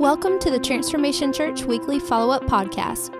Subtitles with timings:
[0.00, 3.14] Welcome to the Transformation Church Weekly Follow Up Podcast.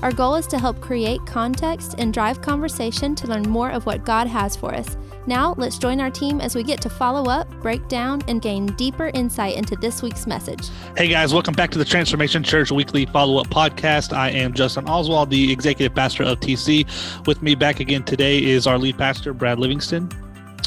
[0.00, 4.04] Our goal is to help create context and drive conversation to learn more of what
[4.04, 4.96] God has for us.
[5.26, 8.66] Now, let's join our team as we get to follow up, break down, and gain
[8.76, 10.68] deeper insight into this week's message.
[10.96, 14.16] Hey guys, welcome back to the Transformation Church Weekly Follow Up Podcast.
[14.16, 17.26] I am Justin Oswald, the executive pastor of TC.
[17.26, 20.08] With me back again today is our lead pastor, Brad Livingston.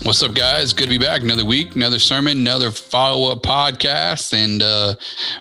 [0.04, 0.73] What's up, guys?
[0.73, 1.21] Good to be back.
[1.21, 4.31] Another week, another sermon, another follow up podcast.
[4.31, 4.95] And uh,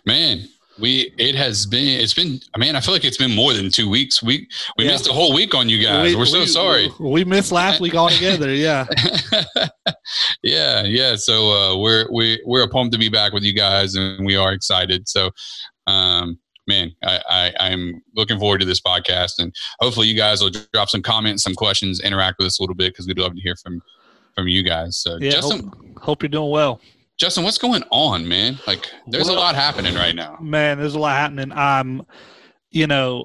[0.06, 0.48] man,
[0.78, 3.88] we it has been it's been man I feel like it's been more than two
[3.88, 4.22] weeks.
[4.22, 4.92] We we yeah.
[4.92, 6.16] missed a whole week on you guys.
[6.16, 6.90] We, are so we, sorry.
[6.98, 8.52] We missed last week altogether.
[8.52, 8.86] Yeah.
[10.42, 11.16] yeah, yeah.
[11.16, 14.52] So uh, we're we we're pumped to be back with you guys, and we are
[14.52, 15.08] excited.
[15.08, 15.30] So.
[15.86, 20.50] Um, man, I, I, am looking forward to this podcast, and hopefully, you guys will
[20.72, 23.40] drop some comments, some questions, interact with us a little bit because we'd love to
[23.40, 23.80] hear from
[24.36, 24.98] from you guys.
[24.98, 26.80] So, yeah, Justin, hope, hope you're doing well.
[27.18, 28.58] Justin, what's going on, man?
[28.66, 30.36] Like, there's well, a lot happening right now.
[30.40, 31.50] Man, there's a lot happening.
[31.52, 32.02] I'm,
[32.70, 33.24] you know,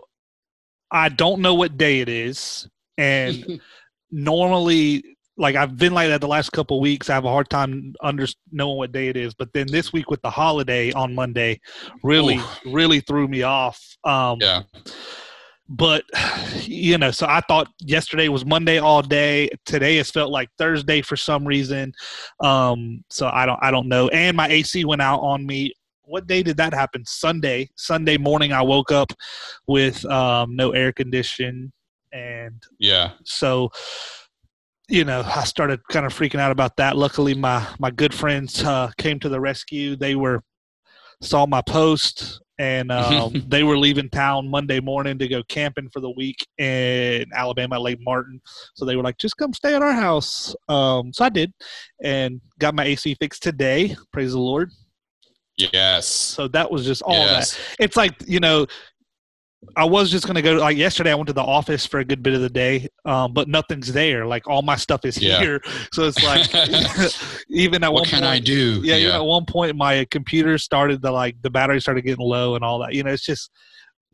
[0.90, 3.60] I don't know what day it is, and
[4.12, 5.04] normally,
[5.38, 7.10] like I've been like that the last couple weeks.
[7.10, 9.34] I have a hard time under knowing what day it is.
[9.34, 11.60] But then this week with the holiday on Monday,
[12.04, 12.72] really, Ooh.
[12.72, 13.80] really threw me off.
[14.06, 14.62] Um, yeah
[15.72, 16.04] but
[16.64, 19.50] you know so i thought yesterday was monday all day.
[19.66, 21.94] Today has felt like thursday for some reason.
[22.42, 24.10] Um so i don't i don't know.
[24.10, 25.74] And my ac went out on me.
[26.04, 27.06] What day did that happen?
[27.06, 27.70] Sunday.
[27.76, 29.14] Sunday morning i woke up
[29.68, 31.72] with um no air condition.
[32.12, 33.12] And yeah.
[33.24, 33.70] so
[34.90, 36.98] you know i started kind of freaking out about that.
[36.98, 39.96] Luckily my my good friends uh, came to the rescue.
[39.96, 40.44] They were
[41.22, 46.00] saw my post and um, they were leaving town Monday morning to go camping for
[46.00, 48.40] the week in Alabama, Lake Martin.
[48.76, 51.52] So they were like, "Just come stay at our house." Um, so I did,
[52.04, 53.96] and got my AC fixed today.
[54.14, 54.70] Praise the Lord.
[55.58, 56.06] Yes.
[56.06, 57.56] So that was just all yes.
[57.56, 57.76] that.
[57.80, 58.68] It's like you know,
[59.76, 61.12] I was just gonna go like yesterday.
[61.12, 63.94] I went to the office for a good bit of the day, um, but nothing's
[63.94, 64.26] there.
[64.26, 65.40] Like all my stuff is yeah.
[65.40, 65.62] here,
[65.94, 66.50] so it's like
[67.50, 68.82] even at what one can point, I do?
[68.84, 69.16] Yeah, yeah.
[69.16, 72.80] at one point my computer started to like the battery started getting low and all
[72.80, 72.94] that.
[72.94, 73.52] You know, it's just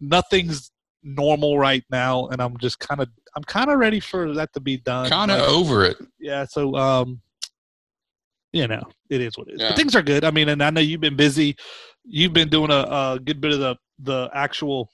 [0.02, 0.70] nothing's
[1.02, 4.60] normal right now, and I'm just kind of I'm kind of ready for that to
[4.60, 5.10] be done.
[5.10, 5.98] Kind of like, over it.
[6.20, 6.46] Yeah.
[6.46, 7.22] So um,
[8.52, 9.62] you know, it is what it is.
[9.62, 9.70] Yeah.
[9.70, 10.26] But things are good.
[10.26, 11.56] I mean, and I know you've been busy.
[12.04, 14.90] You've been doing a, a good bit of the the actual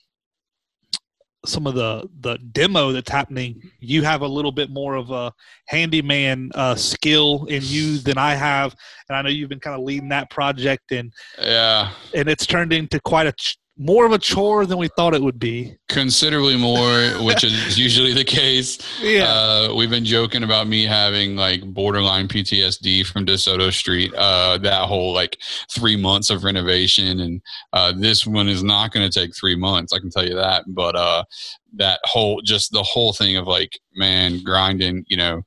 [1.45, 5.31] some of the the demo that's happening you have a little bit more of a
[5.67, 8.75] handyman uh, skill in you than i have.
[9.09, 11.91] And i know you've been kind of leading that project and yeah.
[12.13, 13.33] and it's turned into quite a
[13.77, 15.75] more of a chore than we thought it would be.
[15.89, 18.77] Considerably more, which is usually the case.
[19.01, 19.25] Yeah.
[19.25, 24.13] Uh, we've been joking about me having like borderline PTSD from DeSoto Street.
[24.13, 25.39] Uh, that whole like
[25.71, 27.41] three months of renovation, and
[27.73, 29.91] uh, this one is not going to take three months.
[29.91, 30.65] I can tell you that.
[30.67, 31.23] But uh,
[31.75, 35.41] that whole, just the whole thing of like, man, grinding, you know,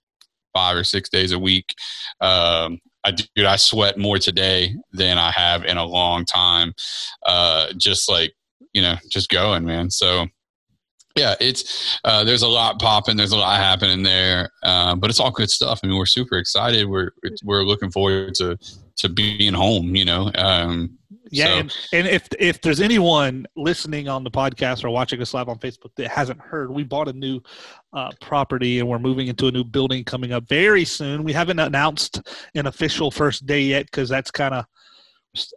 [0.52, 1.74] five or six days a week.
[2.20, 6.74] Um, I dude, I sweat more today than I have in a long time.
[7.24, 8.34] Uh, just like
[8.72, 9.90] you know, just going, man.
[9.90, 10.26] So
[11.14, 15.20] yeah, it's uh, there's a lot popping, there's a lot happening there, uh, but it's
[15.20, 15.80] all good stuff.
[15.82, 16.86] I mean, we're super excited.
[16.88, 17.12] We're
[17.42, 18.58] we're looking forward to
[18.96, 19.94] to being home.
[19.94, 20.95] You know, um,
[21.30, 21.52] yeah, so.
[21.52, 25.58] and, and if if there's anyone listening on the podcast or watching us live on
[25.58, 27.40] Facebook that hasn't heard, we bought a new
[27.92, 31.24] uh, property and we're moving into a new building coming up very soon.
[31.24, 32.22] We haven't announced
[32.54, 34.66] an official first day yet because that's kind of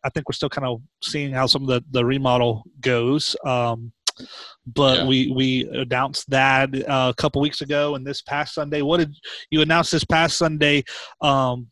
[0.03, 3.36] I think we're still kind of seeing how some of the the remodel goes.
[3.46, 3.91] Um,
[4.66, 5.07] but yeah.
[5.07, 8.81] we we announced that uh, a couple weeks ago and this past Sunday.
[8.81, 9.16] What did
[9.50, 10.84] you announce this past Sunday?
[11.22, 11.68] Um,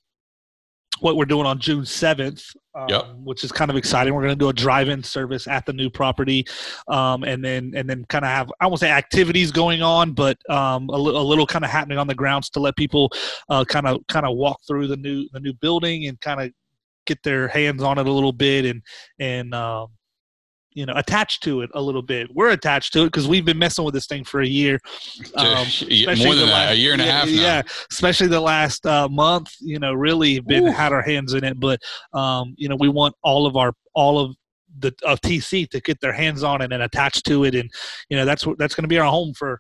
[1.00, 3.06] what we're doing on June 7th, um, yep.
[3.24, 4.14] which is kind of exciting.
[4.14, 6.46] We're going to do a drive-in service at the new property,
[6.88, 10.38] um, and then and then kind of have I won't say activities going on, but
[10.50, 13.12] um, a, li- a, little kind of happening on the grounds to let people
[13.68, 16.52] kind of kind of walk through the new the new building and kind of
[17.06, 18.82] get their hands on it a little bit and
[19.20, 19.88] and um,
[20.78, 22.30] you know attached to it a little bit.
[22.36, 24.80] We're attached to it because we've been messing with this thing for a year,
[25.36, 25.66] um,
[26.20, 27.26] more than that, a year and yeah, a half.
[27.26, 27.42] Now.
[27.42, 29.56] Yeah, especially the last uh, month.
[29.60, 30.72] You know, really been Ooh.
[30.72, 31.82] had our hands in it, but
[32.14, 34.36] um, you know, we want all of our all of
[34.78, 37.72] the of TC to get their hands on it and attached to it, and
[38.10, 39.60] you know that's that's going to be our home for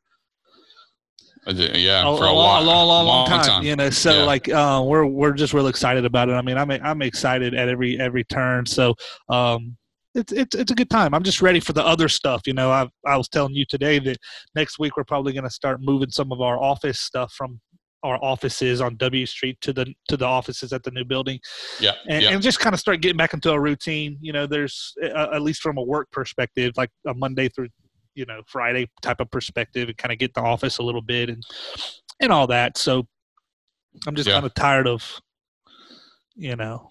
[1.47, 3.63] uh, yeah, a, for a, a, long, long, long, long, time, time.
[3.63, 4.23] You know, so yeah.
[4.23, 6.33] like uh, we're we're just real excited about it.
[6.33, 8.67] I mean, I'm I'm excited at every every turn.
[8.67, 8.93] So
[9.29, 9.77] um,
[10.17, 11.13] it's it's it's a good time.
[11.13, 12.41] I'm just ready for the other stuff.
[12.45, 14.17] You know, I I was telling you today that
[14.55, 17.61] next week we're probably going to start moving some of our office stuff from
[18.03, 21.39] our offices on W Street to the to the offices at the new building.
[21.79, 22.31] Yeah, and, yeah.
[22.31, 24.17] and just kind of start getting back into a routine.
[24.21, 27.69] You know, there's uh, at least from a work perspective, like a Monday through
[28.15, 31.29] you know Friday type of perspective, and kind of get the office a little bit
[31.29, 31.43] and
[32.19, 32.77] and all that.
[32.77, 33.07] So
[34.07, 34.35] I'm just Yeah.
[34.35, 35.19] kind of tired of
[36.35, 36.89] you know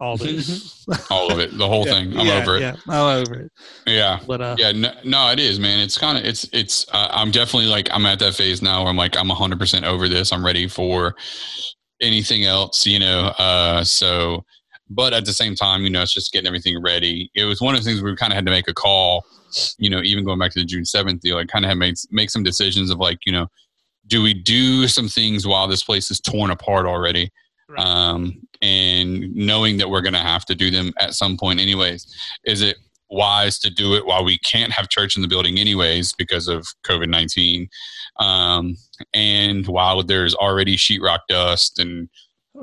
[0.00, 0.86] all this.
[1.10, 2.16] all of it, the whole Yeah, thing.
[2.18, 2.60] I'm yeah, over it.
[2.60, 3.52] Yeah, I'm over it.
[3.86, 4.20] Yeah.
[4.26, 5.80] But uh, Yeah, no, no, it is, man.
[5.80, 8.90] It's kind of, it's, it's, uh, I'm definitely like, I'm at that phase now where
[8.90, 10.32] I'm like, I'm 100% over this.
[10.32, 11.14] I'm ready for
[12.00, 13.32] anything else, you know?
[13.38, 14.44] Uh, so,
[14.90, 17.30] but at the same time, you know, it's just getting everything ready.
[17.34, 19.24] It was one of the things we kind of had to make a call,
[19.78, 21.94] you know, even going back to the June 7th deal, I kind of had made,
[22.10, 23.46] make some decisions of like, you know,
[24.08, 27.30] do we do some things while this place is torn apart already?
[27.68, 27.84] Right.
[27.84, 32.02] Um, and knowing that we're going to have to do them at some point anyways,
[32.44, 32.76] is it
[33.08, 36.66] wise to do it while we can't have church in the building anyways because of
[36.86, 37.68] COVID-19?
[38.18, 38.76] Um,
[39.14, 42.08] and while there's already sheetrock dust and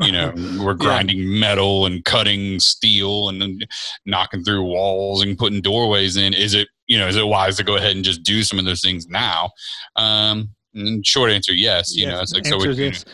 [0.02, 0.34] you know
[0.64, 3.66] we're grinding metal and cutting steel and
[4.06, 7.64] knocking through walls and putting doorways in is it you know is it wise to
[7.64, 9.52] go ahead and just do some of those things now
[9.96, 12.86] um and short answer yes you Yes, know it's like so we, answer is you
[12.86, 13.06] know, yes.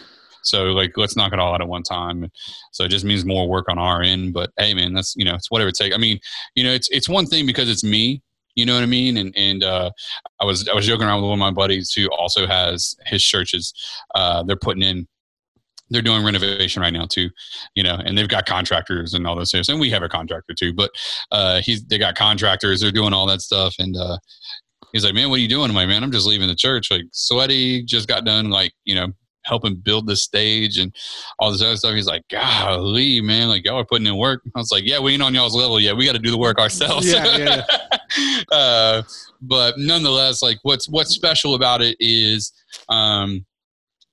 [0.43, 2.29] So like let's knock it all out at one time
[2.71, 5.35] so it just means more work on our end but hey man that's you know
[5.35, 6.19] it's whatever it takes i mean
[6.55, 8.21] you know it's it's one thing because it's me
[8.55, 9.89] you know what i mean and and uh
[10.41, 13.23] i was i was joking around with one of my buddies who also has his
[13.23, 13.73] churches
[14.15, 15.07] uh they're putting in
[15.89, 17.29] they're doing renovation right now too,
[17.75, 19.69] you know, and they've got contractors and all those things.
[19.69, 20.91] And we have a contractor too, but
[21.31, 22.81] uh, he's they got contractors.
[22.81, 24.17] They're doing all that stuff, and uh,
[24.93, 26.91] he's like, "Man, what are you doing?" I'm like, "Man, I'm just leaving the church.
[26.91, 27.83] Like, sweaty.
[27.83, 28.49] Just got done.
[28.49, 29.07] Like, you know."
[29.49, 30.95] Helping build the stage and
[31.39, 31.95] all this other stuff.
[31.95, 34.41] He's like golly man like y'all are putting in work.
[34.55, 35.97] I was like yeah we ain't on y'all's level yet.
[35.97, 37.11] We got to do the work ourselves.
[37.11, 37.63] Yeah, yeah.
[38.51, 39.01] uh,
[39.41, 42.51] but nonetheless like what's what's special about it is
[42.89, 43.45] um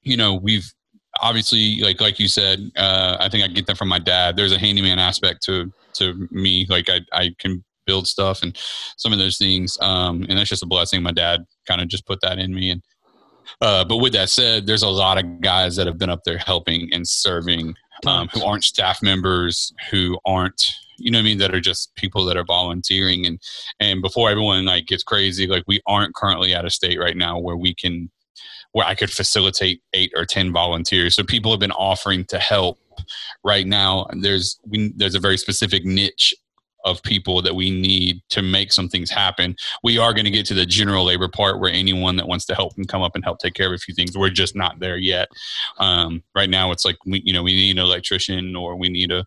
[0.03, 0.73] you know we've
[1.21, 4.37] obviously like like you said uh i think i get that from my dad.
[4.37, 6.67] There's a handyman aspect to to me.
[6.69, 8.56] Like i i can build stuff and
[8.97, 11.03] some of those things um and that's just a blessing.
[11.03, 12.83] My dad kind of just put that in me and
[13.60, 16.38] uh but with that said there's a lot of guys that have been up there
[16.38, 17.75] helping and serving
[18.06, 21.94] um, who aren't staff members who aren't you know what i mean that are just
[21.96, 23.26] people that are volunteering.
[23.26, 23.40] And
[23.81, 27.38] and before everyone like gets crazy like we aren't currently at a state right now
[27.38, 28.10] where we can
[28.72, 31.14] where i could facilitate eight or ten volunteers.
[31.14, 32.78] So people have been offering to help.
[33.44, 36.34] Right now there's we, there's a very specific niche
[36.87, 39.56] of people that we need to make some things happen.
[39.83, 42.55] We are going to get to the general labor part where anyone that wants to
[42.55, 44.17] help can come up and help take care of a few things.
[44.17, 45.29] We're just not there yet.
[45.79, 49.11] Um, right now it's like we you know we need an electrician or we need
[49.11, 49.27] a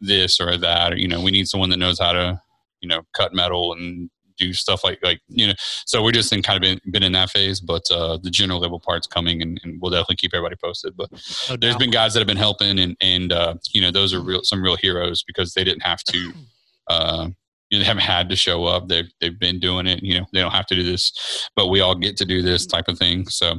[0.00, 2.40] this or that or you know we need someone that knows how to
[2.80, 6.42] you know cut metal and do stuff like like you know so we're just in
[6.42, 9.60] kind of been, been in that phase but uh the general level part's coming and,
[9.64, 11.10] and we'll definitely keep everybody posted but
[11.50, 14.20] No there's been guys that have been helping and and uh you know those are
[14.20, 16.32] real some real heroes because they didn't have to
[16.88, 17.28] uh
[17.70, 20.26] you know, they haven't had to show up they've they've been doing it you know
[20.32, 22.98] they don't have to do this but we all get to do this type of
[22.98, 23.58] thing so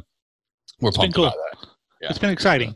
[0.82, 1.26] we're It's been pumped cool.
[1.26, 1.68] about that
[2.02, 2.10] Yeah.
[2.10, 2.76] It's been exciting.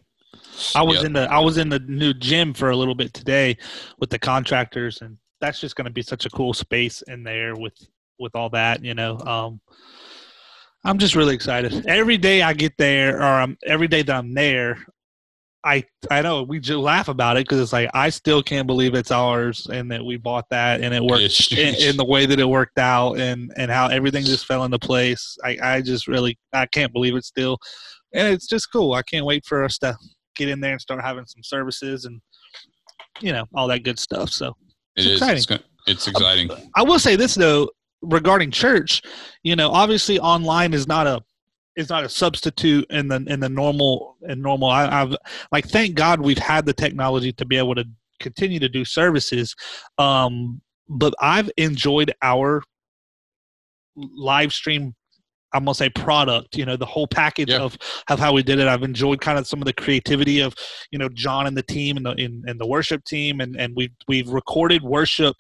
[0.75, 1.05] I was Yeah.
[1.07, 3.57] in the I was in the new gym for a little bit today
[3.99, 7.55] with the contractors, and that's just going to be such a cool space in there
[7.55, 7.73] with
[8.19, 8.83] with all that.
[8.83, 9.61] You know, um,
[10.83, 11.85] I'm just really excited.
[11.87, 14.85] Every day I get there, or um, every day that I'm there,
[15.65, 18.93] I I know we just laugh about it because it's like I still can't believe
[18.95, 22.25] it's ours and that we bought that and it worked It's- in, in the way
[22.25, 25.37] that it worked out and and how everything just fell into place.
[25.43, 27.57] I I just really I can't believe it still,
[28.13, 28.93] and it's just cool.
[28.93, 29.95] I can't wait for us to
[30.35, 32.19] get in there and start having some services and
[33.21, 34.29] you know all that good stuff.
[34.31, 34.47] So
[34.97, 35.11] It It's is.
[35.13, 35.37] exciting.
[35.37, 36.49] It's, go- it's exciting.
[36.75, 37.69] I will say this though
[38.01, 39.01] regarding church,
[39.43, 41.21] you know, obviously online is not a
[41.75, 44.69] is not a substitute in the in the normal and normal.
[44.69, 45.15] I, I've
[45.51, 47.85] like thank God we've had the technology to be able to
[48.19, 49.55] continue to do services,
[49.97, 52.63] um, but I've enjoyed our
[53.95, 54.95] live stream.
[55.53, 57.59] I'm gonna say product, you know, the whole package Yeah.
[57.61, 57.77] of
[58.09, 58.67] of how we did it.
[58.67, 60.55] I've enjoyed kind of some of the creativity of,
[60.91, 63.75] you know, John and the team and the in, and the worship team, and and
[63.75, 65.35] we've we've recorded worship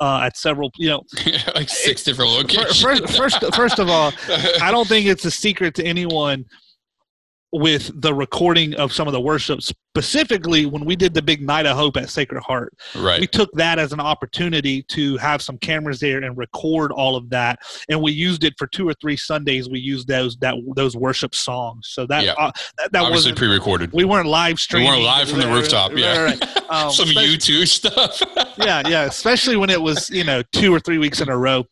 [0.00, 1.02] uh, at several, you know,
[1.54, 2.80] like six different locations.
[2.80, 4.12] first first first of all,
[4.62, 6.44] I don't think it's a secret to anyone
[7.52, 11.64] with the recording of some of the worship specifically when we did the big night
[11.66, 13.20] of hope at sacred heart right.
[13.20, 17.28] we took that as an opportunity to have some cameras there and record all of
[17.30, 20.94] that and we used it for two or three sundays we used those that those
[20.96, 22.34] worship songs so that Yeah.
[22.38, 23.92] uh, that, that wasn't pre-recorded.
[23.92, 24.88] we weren't live streaming.
[24.90, 25.90] We weren't live from the rooftop.
[25.90, 26.22] right, Yeah.
[26.24, 26.54] right, right.
[26.70, 28.20] Um, Some YouTube stuff.
[28.58, 29.04] yeah, yeah.
[29.04, 31.64] Especially when it was, you know, two or three weeks in a row.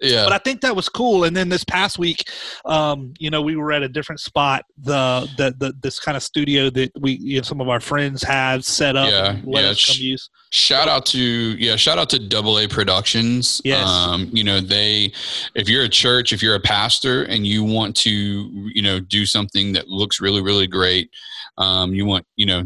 [0.00, 0.24] Yeah.
[0.24, 1.24] but I think that was cool.
[1.24, 2.30] And then this past week,
[2.64, 4.64] um, you know, we were at a different spot.
[4.78, 8.22] The the, the this kind of studio that we you know, some of our friends
[8.22, 9.10] had set up.
[9.10, 10.30] Yeah, let yeah, us sh- come use.
[10.50, 13.60] Shout out to yeah, shout out to Double A Productions.
[13.64, 13.86] Yes.
[13.86, 15.12] Um, you know, they
[15.54, 19.26] if you're a church, if you're a pastor and you want to, you know, do
[19.26, 21.10] something that looks really, really great,
[21.58, 22.62] um, you want, you know,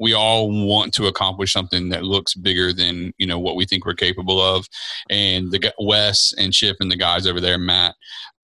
[0.00, 3.84] we all want to accomplish something that looks bigger than you know what we think
[3.84, 4.66] we're capable of,
[5.10, 7.94] and the Wes and Chip and the guys over there, Matt,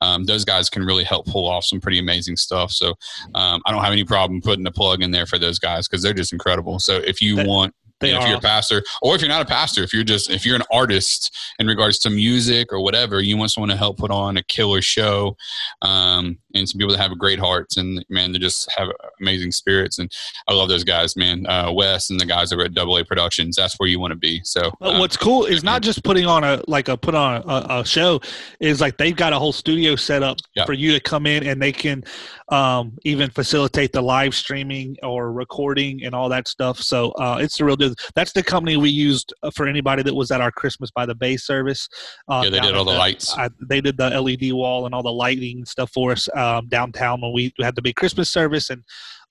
[0.01, 2.71] um, those guys can really help pull off some pretty amazing stuff.
[2.71, 2.91] So
[3.35, 6.03] um, I don't have any problem putting a plug in there for those guys because
[6.03, 6.79] they're just incredible.
[6.79, 9.31] So if you They- want They you know, if you're a pastor or if you're
[9.31, 12.83] not a pastor if you're just if you're an artist in regards to music or
[12.83, 15.35] whatever you want someone to help put on a killer show
[15.81, 18.89] um, and some people that have great hearts and man they just have
[19.21, 20.11] amazing spirits and
[20.49, 23.57] i love those guys man uh, wes and the guys over at double a productions
[23.57, 26.27] that's where you want to be so But um, what's cool is not just putting
[26.27, 28.21] on a like a put on a, a show
[28.61, 30.65] is like they've got a whole studio set up Yeah.
[30.65, 32.03] for you to come in and they can
[32.49, 36.79] um, even facilitate the live streaming or recording and all that stuff.
[36.79, 37.93] So uh, it's the real deal.
[38.15, 41.15] That's the company we used uh, for anybody that was at our Christmas by the
[41.15, 41.89] Bay service.
[42.29, 45.03] Uh, yeah they did all the lights I, they did the LED wall and all
[45.03, 48.83] the lighting stuff for us um, downtown when we had the big Christmas service, and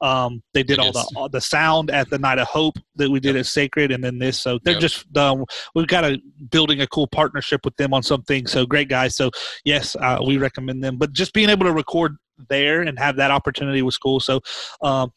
[0.02, 3.20] um, they did all the all the sound at the Night of Hope that we
[3.20, 4.40] did at Sacred, and then this.
[4.40, 4.82] So they're Yep.
[4.82, 6.20] just um, we've got a
[6.52, 8.48] building a cool partnership with them on something.
[8.48, 9.16] So great guys.
[9.16, 9.32] So
[9.64, 10.98] yes, uh, we recommend them.
[10.98, 12.18] But just being able to record
[12.50, 14.20] there and have that opportunity was cool.
[14.20, 14.42] So
[14.82, 15.12] um,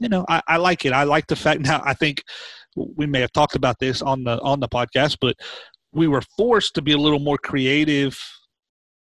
[0.00, 0.92] you know, I, I like it.
[0.92, 1.80] I like the fact now.
[1.84, 2.22] I think
[2.76, 5.36] we may have talked about this on the on the podcast, but
[5.92, 8.18] we were forced to be a little more creative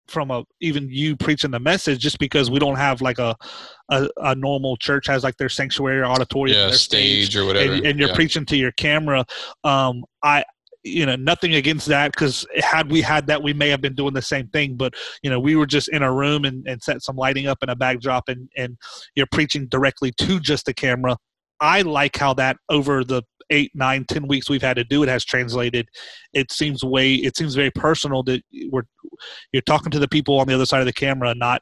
[0.09, 3.35] from a even you preaching the message just because we don't have like a
[3.89, 7.73] a, a normal church has like their sanctuary or auditorium yeah their stage or whatever.
[7.73, 8.15] and, and you're yeah.
[8.15, 9.25] preaching to your camera.
[9.63, 10.43] Um i
[10.83, 14.13] you know nothing against that because had we had that we may have been doing
[14.13, 17.01] the same thing but you know we were just in a room and, and set
[17.01, 18.77] some lighting up and a backdrop and and
[19.15, 21.17] you're preaching directly to just the camera.
[21.61, 25.09] I like how that over the eight nine ten weeks we've had to do it
[25.09, 25.89] has translated.
[26.33, 28.83] It seems way it seems very personal that we're
[29.51, 31.61] you're talking to the people on the other side of the camera not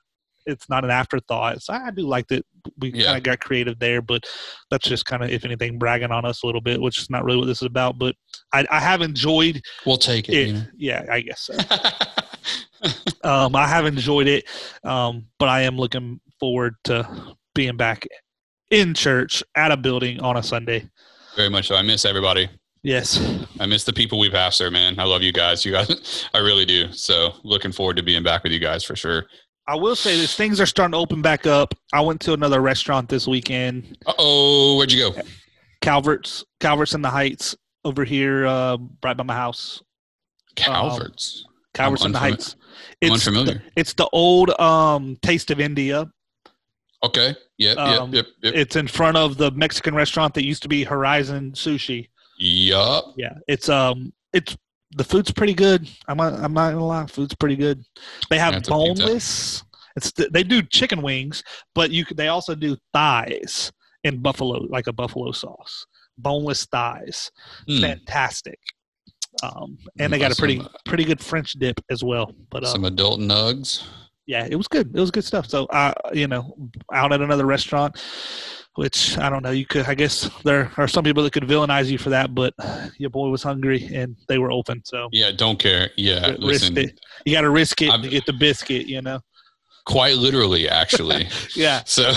[0.50, 1.62] it's not an afterthought.
[1.62, 2.46] So i do like that
[2.80, 3.06] we Yeah.
[3.08, 4.24] kind of got creative there but
[4.72, 7.24] that's just kind of if anything bragging on us a little bit which is not
[7.26, 8.16] really what this is about but
[8.54, 10.48] i, I have enjoyed we'll take it, it.
[10.48, 10.64] you know?
[10.78, 11.58] yeah i guess so.
[13.24, 14.46] Um, i have enjoyed it
[14.84, 18.06] um, but i am looking forward to being back
[18.70, 20.88] in church at a building on a sunday.
[21.36, 21.76] Very much so.
[21.76, 22.48] I miss everybody
[22.84, 23.20] yes
[23.60, 25.00] I miss the people we pass there, man.
[25.00, 25.66] I love you guys.
[25.66, 26.92] You guys, I really do.
[26.92, 29.26] So looking forward to being back with you guys for sure.
[29.68, 31.74] I will say this: things are starting to open back up.
[31.92, 35.22] I went to another restaurant this weekend, Uh oh, where'd you go?
[35.82, 39.82] Calvert's, Calvert's in the Heights, over here, uh, right by my house.
[40.56, 41.46] Calvert's.
[41.74, 42.56] Calvert's in the Heights.
[42.56, 43.56] I'm It's unfamiliar.
[43.56, 46.10] The, it's the old um, Taste of India.
[47.04, 47.36] Okay.
[47.58, 47.78] Yep.
[47.78, 48.26] Um, yep.
[48.26, 48.26] Yep.
[48.44, 48.54] Yep.
[48.56, 52.10] It's in front of the Mexican restaurant that used to be Horizon Sushi.
[52.38, 53.14] Yup.
[53.18, 54.56] Yeah, it's um, it's
[54.96, 55.90] the food's pretty good.
[56.08, 57.84] I'm not, I'm not gonna lie, food's pretty good.
[58.30, 59.64] They have That's boneless.
[59.96, 63.72] It's the, they do chicken wings, but you they also do thighs
[64.04, 65.86] in buffalo, like a buffalo sauce,
[66.18, 67.32] boneless thighs.
[67.68, 67.82] Hmm.
[67.82, 68.60] Fantastic.
[69.44, 72.34] Um, and they got a pretty Some, uh, pretty good French dip as well.
[72.50, 73.84] But uh, Some adult nugs.
[74.26, 74.96] yeah, it was good.
[74.96, 75.48] It was good stuff.
[75.48, 76.56] So, uh, you know,
[76.94, 78.02] out at another restaurant,
[78.78, 81.88] which I don't know, you could, I guess there are some people that could villainize
[81.88, 82.54] you for that, but
[82.98, 84.82] your boy was hungry and they were open.
[84.86, 85.32] So, Yeah.
[85.32, 85.90] Don't care.
[85.98, 86.28] Yeah.
[86.30, 86.78] risk Listen.
[86.78, 87.00] it.
[87.26, 89.20] You got to risk it I've- to get the biscuit, you know?
[89.88, 91.28] Quite literally, actually.
[91.56, 91.82] Yeah.
[91.86, 92.12] So,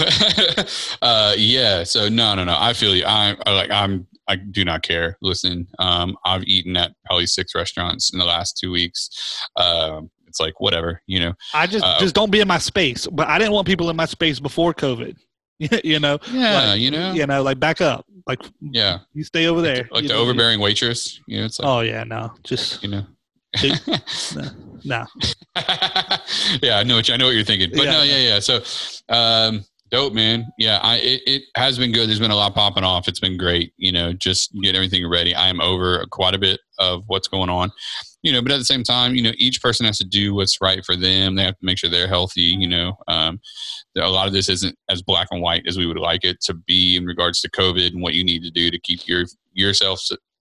[1.03, 1.85] uh, yeah.
[1.85, 2.57] So no, no, no.
[2.59, 3.05] I feel you.
[3.07, 3.71] I, I like.
[3.71, 4.07] I'm.
[4.29, 5.17] I do not care.
[5.23, 9.09] Listen, um, I've eaten at probably six restaurants in the last two weeks.
[9.57, 11.33] Um, it's like whatever, you know.
[11.55, 13.07] I just, Uh, just don't be in my space.
[13.07, 15.17] But I didn't want people in my space before COVID,
[15.85, 16.19] you know?
[16.33, 17.13] Yeah, Like, you know.
[17.13, 18.07] You know, like back up.
[18.27, 19.89] Like, Yeah, you stay over there.
[19.91, 20.21] like you the know?
[20.23, 21.21] overbearing waitress.
[21.27, 23.05] You know, it's like Oh, yeah, no, just, you know.
[23.61, 23.81] Dude.
[24.37, 24.49] no.
[24.85, 25.07] no.
[26.63, 27.93] yeah, I know what you, I know what you're thinking, but Yeah.
[27.93, 28.39] no, yeah, yeah.
[28.41, 28.63] So,
[29.09, 30.47] um, dope, man.
[30.59, 32.09] Yeah, I it, it has been good.
[32.09, 33.09] There's been a lot popping off.
[33.09, 33.73] It's been great.
[33.77, 35.35] You know, just get everything ready.
[35.35, 37.71] I am over quite a bit of what's going on.
[38.23, 40.61] You know, but at the same time, you know, each person has to do what's
[40.61, 41.35] right for them.
[41.35, 42.43] They have to make sure they're healthy.
[42.43, 43.41] You know, um,
[43.97, 46.55] a lot of this isn't as black and white as we would like it to
[46.55, 50.01] be in regards to COVID and what you need to do to keep your yourself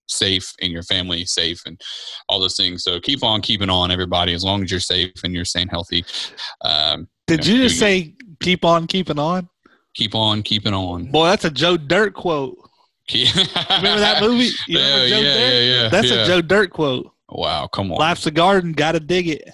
[0.09, 1.79] safe and your family safe and
[2.27, 2.83] all those things.
[2.83, 4.33] So keep on keeping on, everybody.
[4.33, 6.03] As long as you're safe and you're staying healthy,
[6.61, 9.47] um, Did you just say keep on keeping on?
[9.99, 11.11] keep on keeping on.
[11.11, 12.57] Boy, that's a Joe Dirt quote.
[13.13, 14.49] Remember that movie?
[14.67, 15.53] You yeah, Joe yeah, Dirt?
[15.53, 15.89] yeah, yeah.
[15.89, 16.23] That's yeah.
[16.23, 17.11] a Joe Dirt quote.
[17.29, 17.97] Wow, come on.
[17.97, 19.49] Life's a garden, gotta dig it.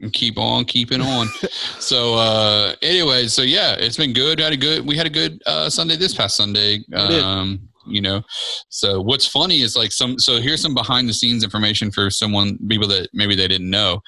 [0.00, 1.28] and keep on keeping on.
[1.78, 4.38] so uh anyway, so yeah, it's been good.
[4.38, 6.84] Had a good we had a good uh Sunday this past Sunday.
[6.94, 8.20] Um you know
[8.68, 12.58] so what's funny is like some so here's some behind the scenes information for someone
[12.68, 14.00] people that maybe they didn't know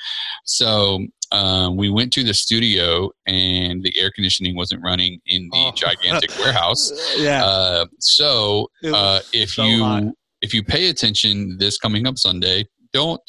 [0.45, 0.99] so
[1.33, 5.73] um, we went to the studio and the air conditioning wasn't running in the Oh.
[5.77, 7.45] gigantic warehouse yeah.
[7.45, 10.03] uh, so uh, if so you hot.
[10.43, 13.21] if you pay attention this coming up Sunday, don't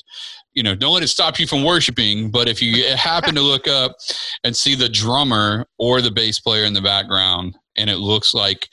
[0.54, 0.74] you know?
[0.76, 2.32] Don't let it stop you from worshiping.
[2.32, 3.96] But if you happen to look up
[4.44, 8.68] and see the drummer or the bass player in the background, and it looks like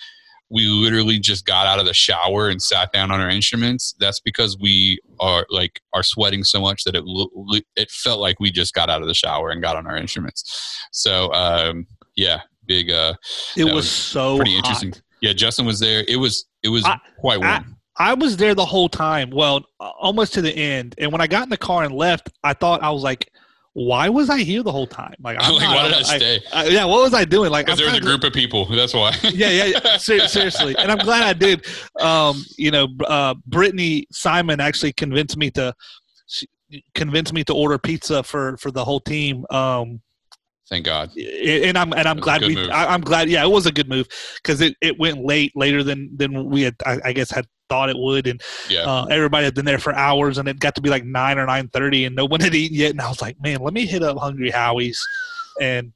[0.50, 4.20] we literally just got out of the shower and sat down on our instruments, that's
[4.20, 7.04] because we are like are sweating so much that it
[7.76, 10.78] it felt like we just got out of the shower and got on our instruments.
[10.92, 11.86] So um,
[12.16, 13.14] yeah, big uh,
[13.56, 14.58] it was, was so pretty hot.
[14.58, 14.94] interesting.
[15.20, 16.04] Yeah, Justin was there.
[16.06, 17.76] It was it was I- quite warm.
[17.98, 19.30] I was there the whole time.
[19.30, 20.94] Well, almost to the end.
[20.98, 23.32] And when I got in the car and left, I thought I was like,
[23.78, 26.02] "Why was I here the whole time?" Like, I'm like, not- why did I I-
[26.02, 26.40] stay?
[26.52, 27.50] I- yeah, what was I doing?
[27.50, 28.64] Like, Because there was a group of people.
[28.74, 29.14] That's why.
[29.34, 29.96] yeah, yeah.
[29.98, 31.66] Ser- seriously, and I'm glad I did.
[32.00, 35.74] Um, you know, uh, Brittany Simon actually convinced me to
[36.26, 36.46] she
[36.94, 39.44] convinced me to order pizza for for the whole team.
[39.50, 40.00] Um,
[40.68, 41.10] Thank God.
[41.16, 42.54] and I'm and I'm glad we.
[42.54, 42.70] move.
[42.72, 43.28] I'm glad.
[43.28, 46.62] Yeah, it was a good move because it, it went late later than than we
[46.62, 46.74] had.
[46.84, 48.80] I, I guess had thought it would, and Yeah.
[48.82, 51.46] uh, everybody had been there for hours, and it got to be like nine or
[51.46, 52.90] nine thirty, and no one had eaten yet.
[52.90, 55.06] And I was like, man, let me hit up Hungry Howie's
[55.60, 55.92] and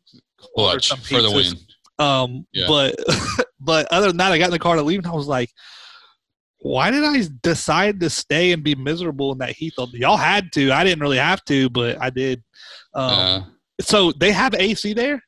[0.55, 1.55] Clutch some for the win.
[1.99, 2.67] um, Yeah.
[2.69, 2.95] but
[3.61, 5.50] but other than that, I got in the car to leave, and I was like,
[6.61, 9.75] why did I decide to stay and be miserable in that heat?
[9.95, 12.43] Y'all had to, I didn't really have to, but I did.
[12.95, 13.43] Um, Uh,
[13.80, 15.22] so they have AC there.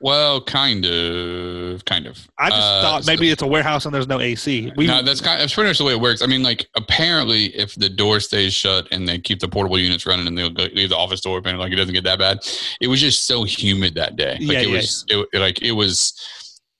[0.00, 2.18] well, kind of, kind of.
[2.38, 4.70] I just Uh, thought so- maybe it's a warehouse and there's no AC.
[4.76, 5.40] We, no, that's kind.
[5.40, 6.20] That's pretty much the way it works.
[6.20, 10.04] I mean, like apparently, if the door stays shut and they keep the portable units
[10.04, 12.38] running and they'll go, leave the office door open, like it doesn't get that bad.
[12.80, 14.32] It was just so humid that day.
[14.40, 14.76] Like Yeah, it yeah.
[14.76, 16.12] was, it, like it was.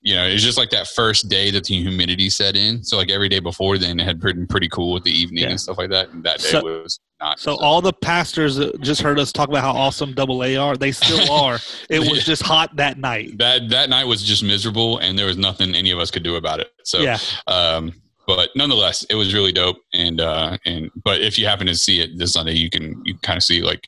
[0.05, 2.83] You know, it's just like that first day that the humidity set in.
[2.83, 5.49] So like every day before then, it had been pretty cool with the evening Yeah.
[5.49, 6.09] and stuff like that.
[6.11, 7.39] And that day So- was not.
[7.39, 10.77] so all the pastors that just heard us talk about how awesome Double A are.
[10.77, 11.59] They still are.
[11.89, 12.19] It was Yeah.
[12.23, 13.37] just hot that night.
[13.39, 16.35] that that night was just miserable, and there was nothing any of us could do
[16.35, 16.69] about it.
[16.83, 17.91] So yeah, um
[18.27, 21.99] but nonetheless it was really dope and uh and but if you happen to see
[22.01, 23.87] it this sunday you can you kind of see like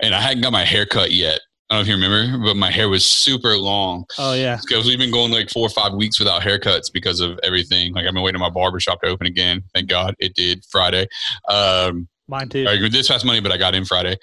[0.00, 2.56] and i hadn't got my hair cut yet i don't know if you remember but
[2.56, 5.92] my hair was super long oh yeah, because we've been going like four or five
[5.94, 9.08] weeks without haircuts because of everything like i've been waiting on my barber shop to
[9.08, 11.06] open again thank god it did friday
[11.48, 12.66] um mine too.
[12.66, 14.16] or this past monday but i got in friday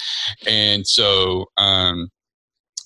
[0.48, 2.10] and so um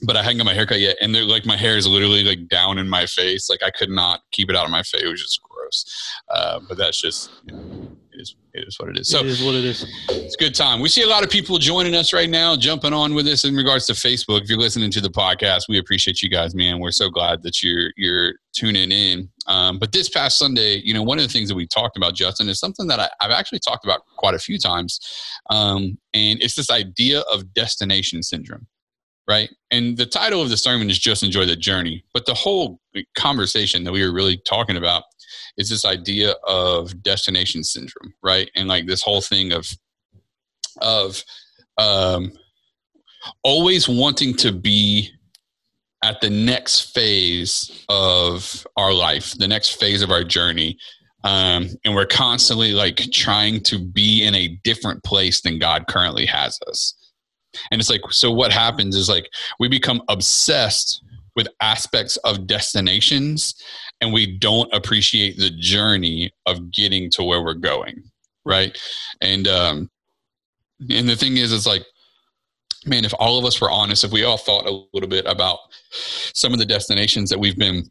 [0.02, 2.48] but I hadn't got my haircut yet, and they're like my hair is literally like
[2.48, 3.50] down in my face.
[3.50, 5.02] Like I could not keep it out of my face.
[5.04, 5.86] It was just gross.
[6.30, 9.10] Uh, but that's just you know, it is it is what it is.
[9.10, 9.86] So it is what it is.
[10.10, 10.80] it's a good time.
[10.82, 13.56] We see a lot of people joining us right now, jumping on with us in
[13.56, 14.42] regards to Facebook.
[14.42, 16.80] If you're listening to the podcast, we appreciate you guys, man.
[16.80, 19.30] We're so glad that you're you're tuning in.
[19.48, 22.16] Um, but this past Sunday, you know, one of the things that we talked about,
[22.16, 25.00] Justin, is something that I, I've actually talked about quite a few times,
[25.50, 28.68] um, and it's this idea of destination syndrome.
[29.28, 29.52] Right.
[29.70, 32.04] And the title of the sermon is Just Enjoy the Journey.
[32.16, 32.80] But the whole
[33.16, 35.04] conversation that we were really talking about
[35.58, 38.50] is this idea of destination syndrome, right?
[38.56, 39.68] And like this whole thing of
[40.82, 41.24] of
[41.78, 42.32] um,
[43.44, 45.12] always wanting to be
[46.04, 50.78] at the next phase of our life, the next phase of our journey.
[51.26, 56.26] Um, and we're constantly like trying to be in a different place than God currently
[56.26, 56.96] has us.
[57.72, 61.04] And it's like, so what happens is like we become obsessed
[61.40, 63.56] with aspects of destinations
[64.02, 68.04] and we don't appreciate the journey of getting to where we're going.
[68.44, 68.78] Right.
[69.22, 69.90] And, um,
[70.90, 71.86] and the thing is, it's like,
[72.86, 75.60] man, if all of us were honest, if we all thought a little bit about
[75.94, 77.90] some of the destinations that we've been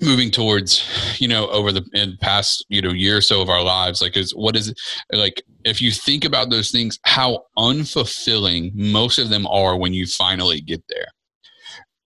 [0.00, 0.82] moving towards,
[1.20, 4.34] you know, over the past, you know, year or so of our lives, like is
[4.34, 4.72] what is
[5.12, 10.06] like if you think about those things, how unfulfilling most of them are when you
[10.06, 11.08] finally get there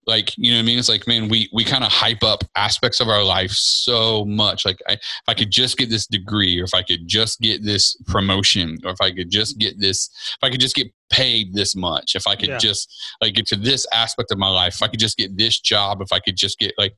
[0.06, 0.78] like you know what i mean?
[0.78, 4.64] It's like man we we kind of hype up aspects of our life so much.
[4.64, 7.64] Like I, if i could just get this degree or if i could just get
[7.64, 11.52] this promotion or if i could just get this if i could just get paid
[11.54, 12.58] this much if i could Yeah.
[12.58, 15.58] just like get to this aspect of my life if i could just get this
[15.60, 16.94] job if i could just get like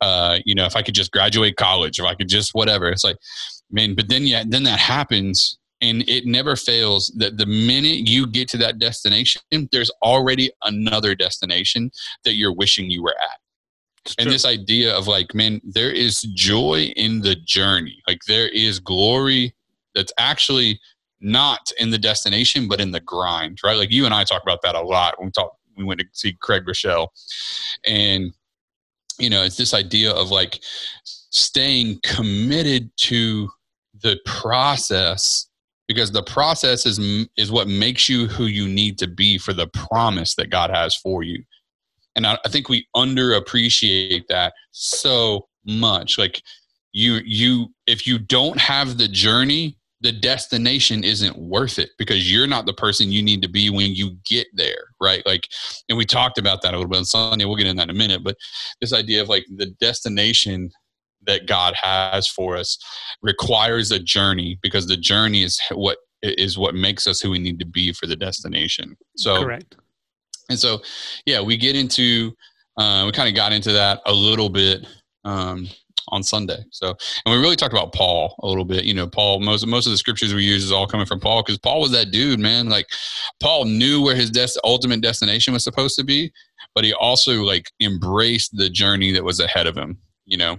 [0.00, 2.88] uh you know if i could just graduate college if i could just whatever.
[2.88, 3.16] It's like
[3.70, 8.26] man but then yeah then that happens and it never fails that the minute you
[8.26, 9.40] get to that destination
[9.72, 11.90] there's already another destination
[12.24, 13.38] that you're wishing you were at
[14.04, 14.32] It's and true.
[14.32, 19.54] this idea of like man there is joy in the journey like there is glory
[19.94, 20.80] that's actually
[21.24, 23.78] not in the destination, but in the grind, right?
[23.78, 25.56] Like you and I talk about that a lot when we talk.
[25.76, 27.08] We went to see Craig Groeschel,
[27.84, 28.32] and
[29.18, 30.60] you know, it's this idea of like
[31.04, 33.48] staying committed to
[34.02, 35.48] the process
[35.88, 36.98] because the process is
[37.36, 40.96] is what makes you who you need to be for the promise that God has
[40.96, 41.42] for you.
[42.16, 46.18] And I, I think we underappreciate that so much.
[46.18, 46.42] Like
[46.92, 52.46] you you if you don't have the journey, the destination isn't worth it because you're
[52.46, 55.24] not the person you need to be when you get there, right?
[55.24, 55.48] Like,
[55.88, 57.46] and we talked about that a little bit on Sunday.
[57.46, 58.36] We'll get in that in a minute, but
[58.82, 60.70] this idea of like the destination
[61.26, 62.78] that God has for us
[63.22, 67.58] requires a journey because the journey is what is what makes us who we need
[67.58, 68.96] to be for the destination.
[69.16, 69.76] So correct.
[70.50, 70.82] And so,
[71.26, 72.32] yeah, we get into
[72.76, 74.86] uh, we kind of got into that a little bit
[75.24, 75.68] um,
[76.08, 76.58] on Sunday.
[76.70, 76.88] So,
[77.24, 78.84] and we really talked about Paul a little bit.
[78.84, 79.40] You know, Paul.
[79.40, 81.92] Most most of the scriptures we use is all coming from Paul because Paul was
[81.92, 82.68] that dude, man.
[82.68, 82.86] Like,
[83.40, 86.32] Paul knew where his des- ultimate destination was supposed to be,
[86.74, 89.98] but he also like embraced the journey that was ahead of him.
[90.26, 90.58] You know,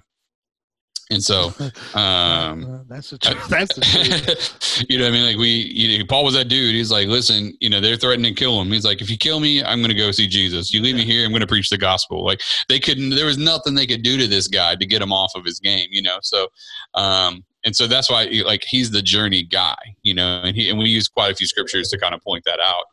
[1.11, 1.53] and so,
[1.93, 3.17] um, that's a
[3.49, 5.25] that's a you know what I mean?
[5.25, 6.73] Like we, you know, Paul was that dude.
[6.73, 8.71] He's like, listen, you know, they're threatening to kill him.
[8.71, 10.73] He's like, if you kill me, I'm going to go see Jesus.
[10.73, 11.05] You leave yeah.
[11.05, 12.25] me here, I'm going to preach the gospel.
[12.25, 15.13] Like they couldn't, there was nothing they could do to this guy to get him
[15.13, 16.17] off of his game, you know?
[16.21, 16.47] So,
[16.95, 20.79] um, and so that's why like he's the journey guy, you know, and he, and
[20.79, 22.85] we use quite a few scriptures to kind of point that out,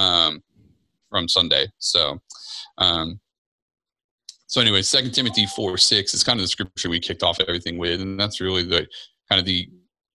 [0.00, 0.42] um,
[1.10, 1.66] from Sunday.
[1.78, 2.20] So,
[2.78, 3.20] um,
[4.48, 7.76] so anyway, Second Timothy four six is kind of the scripture we kicked off everything
[7.76, 8.86] with, and that's really the
[9.28, 9.68] kind of the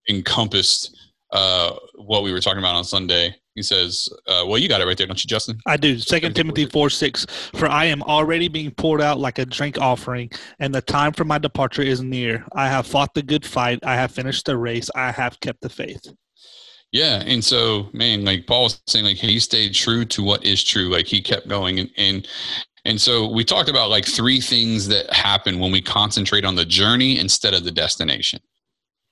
[0.09, 0.97] encompassed
[1.31, 3.35] uh, what we were talking about on Sunday.
[3.53, 5.99] He says, uh, "Well, you got it right there, don't you, Justin?" I do.
[5.99, 7.27] Second Timothy four six.
[7.53, 11.25] For I am already being poured out like a drink offering, and the time for
[11.25, 12.43] my departure is near.
[12.53, 13.79] I have fought the good fight.
[13.83, 14.89] I have finished the race.
[14.95, 16.11] I have kept the faith.
[16.91, 20.63] Yeah, and so man, like Paul was saying, like he stayed true to what is
[20.63, 20.89] true.
[20.89, 22.27] Like he kept going, and and
[22.85, 26.65] and so we talked about like three things that happen when we concentrate on the
[26.65, 28.39] journey instead of the destination.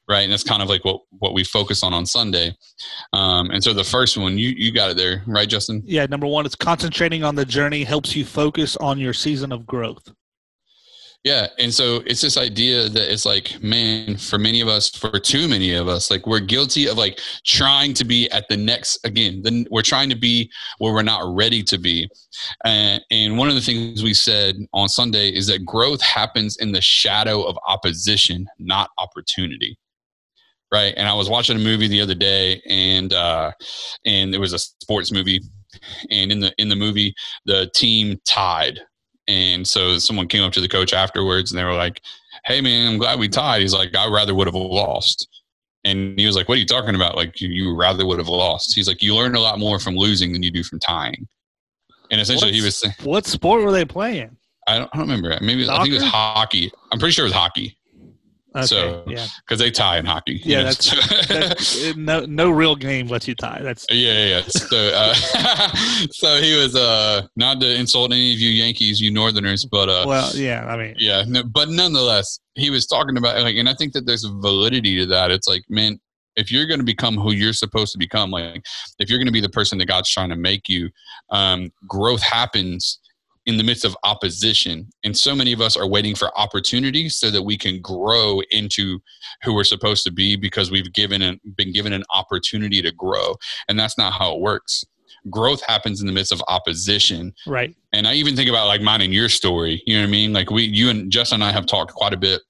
[0.09, 0.23] Right.
[0.23, 2.53] And that's kind of like what, what we focus on on Sunday.
[3.13, 5.83] Um, and so the first one, you, you got it there, right, Justin?
[5.85, 6.05] Yeah.
[6.05, 10.11] Number one, it's concentrating on the journey helps you focus on your season of growth.
[11.23, 11.47] Yeah.
[11.59, 15.47] And so it's this idea that it's like, man, for many of us, for too
[15.47, 19.41] many of us, like we're guilty of like trying to be at the next, again,
[19.43, 22.09] then we're trying to be where we're not ready to be.
[22.65, 26.71] Uh, and one of the things we said on Sunday is that growth happens in
[26.71, 29.77] the shadow of opposition, not opportunity.
[30.73, 30.95] Right.
[30.97, 33.51] And I was watching a movie the other day and, uh,
[34.07, 35.41] and it was a sports movie.
[36.09, 37.13] And in the, in the movie,
[37.45, 38.79] the team tied
[39.31, 42.01] and so someone came up to the coach afterwards and they were like,
[42.45, 43.61] Hey man, I'm glad we tied.
[43.61, 45.27] He's like, I rather would have lost.
[45.85, 47.15] And he was like, What are you talking about?
[47.15, 48.75] Like you, you rather would have lost.
[48.75, 51.27] He's like, You learn a lot more from losing than you do from tying.
[52.11, 54.35] And essentially What's, he was saying What sport were they playing?
[54.67, 55.37] I don't, I don't remember.
[55.41, 55.79] Maybe Soccer?
[55.79, 56.71] I think it was hockey.
[56.91, 57.77] I'm pretty sure it was hockey.
[58.53, 60.41] Okay, so yeah, because they tie in hockey.
[60.43, 63.61] Yeah, that's, that's, no no real game lets you tie.
[63.61, 64.25] That's yeah, yeah.
[64.25, 64.41] yeah.
[64.41, 65.13] So uh,
[66.11, 70.03] so he was uh not to insult any of you Yankees, you Northerners, but uh
[70.05, 73.73] well, yeah, I mean, yeah, no, but nonetheless, he was talking about like, and I
[73.73, 75.31] think that there's validity to that.
[75.31, 75.97] It's like, man,
[76.35, 78.63] if you're going to become who you're supposed to become, like
[78.99, 80.89] if you're going to be the person that God's trying to make you,
[81.29, 82.99] um, growth happens
[83.45, 84.87] in the midst of opposition.
[85.03, 88.99] And so many of us are waiting for opportunity so that we can grow into
[89.43, 93.35] who we're supposed to be because we've given an, been given an opportunity to grow.
[93.67, 94.83] And that's not how it works.
[95.29, 97.33] Growth happens in the midst of opposition.
[97.47, 97.75] Right.
[97.93, 99.81] And I even think about like mine and your story.
[99.85, 100.33] You know what I mean?
[100.33, 102.41] Like we, you and Justin and I have talked quite a bit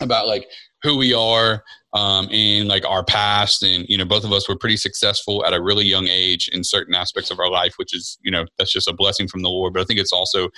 [0.00, 0.46] about like
[0.86, 4.56] who we are um, in like our past and you know both of us were
[4.56, 8.18] pretty successful at a really young age in certain aspects of our life which is
[8.22, 10.48] you know that's just a blessing from the lord but i think it's also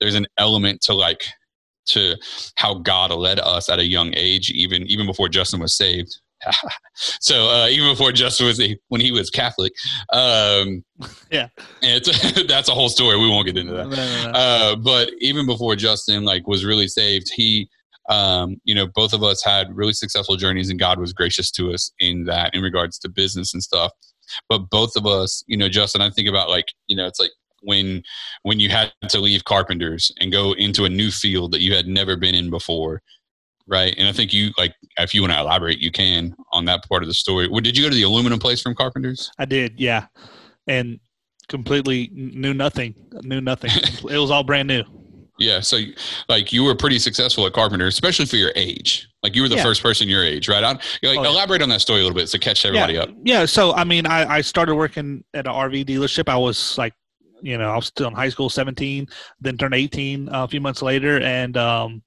[0.00, 1.24] there's an element to like
[1.86, 2.16] to
[2.56, 6.18] how god led us at a young age even even before justin was saved
[6.94, 9.72] so uh, even before Justin was a, when he was Catholic,
[10.12, 10.84] um,
[11.30, 11.48] yeah,
[11.82, 13.18] that's a whole story.
[13.18, 13.88] We won't get into that.
[13.88, 14.38] No, no, no.
[14.38, 17.70] Uh, but even before Justin like was really saved, he
[18.08, 21.72] um, you know, both of us had really successful journeys, and God was gracious to
[21.72, 23.92] us in that, in regards to business and stuff.
[24.48, 27.30] But both of us, you know, Justin, I think about like, you know, it's like
[27.62, 28.02] when
[28.42, 31.86] when you had to leave Carpenters and go into a new field that you had
[31.86, 33.02] never been in before,
[33.66, 33.94] right?
[33.96, 37.02] And I think you like, if you want to elaborate, you can on that part
[37.02, 37.48] of the story.
[37.48, 39.30] Well, did you go to the aluminum place from Carpenters?
[39.38, 40.06] I did, yeah,
[40.66, 41.00] and
[41.48, 42.94] completely knew nothing.
[43.22, 43.70] Knew nothing.
[43.74, 44.84] it was all brand new.
[45.38, 45.60] Yeah.
[45.60, 45.78] So,
[46.28, 49.08] like, you were pretty successful at carpenter, especially for your age.
[49.22, 49.62] Like, you were the Yeah.
[49.62, 50.64] first person your age, right?
[50.64, 51.28] I'd, like, Oh, yeah.
[51.28, 53.10] elaborate on that story a little bit to catch everybody yeah, up.
[53.24, 53.44] Yeah.
[53.44, 56.28] So I mean, I, I started working at an RV dealership.
[56.28, 56.94] I was like,
[57.42, 59.06] you know, I was still in high school, 17,
[59.40, 62.02] then turned 18 uh, a few months later, and um,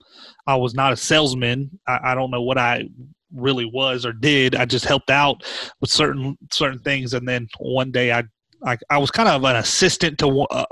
[0.47, 1.69] I was not a salesman.
[1.87, 2.85] I, I don't know what I
[3.31, 4.55] really was or did.
[4.55, 5.43] I just helped out
[5.81, 8.23] with certain certain things, and then one day I
[8.65, 10.65] I, I was kind of an assistant to uh,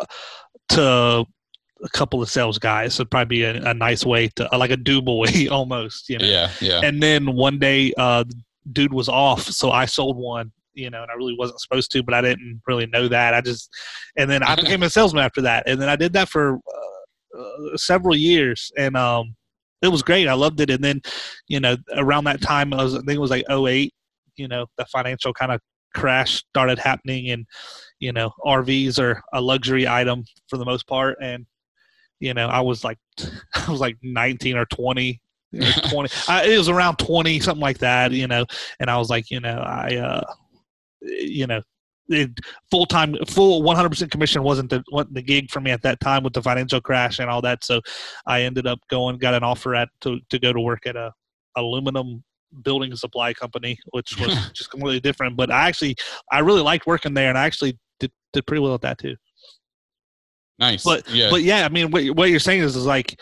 [0.70, 1.26] to
[1.84, 2.96] a couple of sales guys.
[2.96, 6.10] So probably be a, a nice way to like a do boy almost.
[6.10, 6.26] You know.
[6.26, 6.52] Yeah.
[6.62, 6.82] Yeah.
[6.84, 8.24] And then one day, uh,
[8.72, 10.52] dude was off, so I sold one.
[10.74, 13.34] You know, and I really wasn't supposed to, but I didn't really know that.
[13.34, 13.68] I just,
[14.16, 17.40] and then I became a salesman after that, and then I did that for uh,
[17.40, 19.36] uh, several years, and um,
[19.82, 20.28] it was great.
[20.28, 20.70] I loved it.
[20.70, 21.02] And then,
[21.48, 23.94] you know, around that time, I was, I think it was like 08,
[24.36, 25.62] You know, the financial kind of
[25.96, 27.46] crash started happening, and
[28.00, 31.46] you know, RVs are a luxury item for the most part, and
[32.20, 32.98] you know, I was like,
[33.56, 35.22] I was like 19 or 20
[35.54, 38.46] or 20 I, it was around 20 something like that you know
[38.80, 40.22] and i was like you know i uh
[41.02, 41.62] you know
[42.72, 46.34] full-time full 100% commission wasn't the wasn't the gig for me at that time with
[46.34, 47.82] the financial crash and all that so
[48.26, 51.12] i ended up going got an offer at to, to go to work at a
[51.58, 52.24] aluminum
[52.64, 55.96] building supply company which was just completely different but i actually
[56.32, 59.16] i really liked working there and i actually did, did pretty well at that too
[60.60, 60.84] nice.
[60.84, 61.30] but- yeah.
[61.30, 63.20] but yeah, I mean, what, what you're saying is, is like,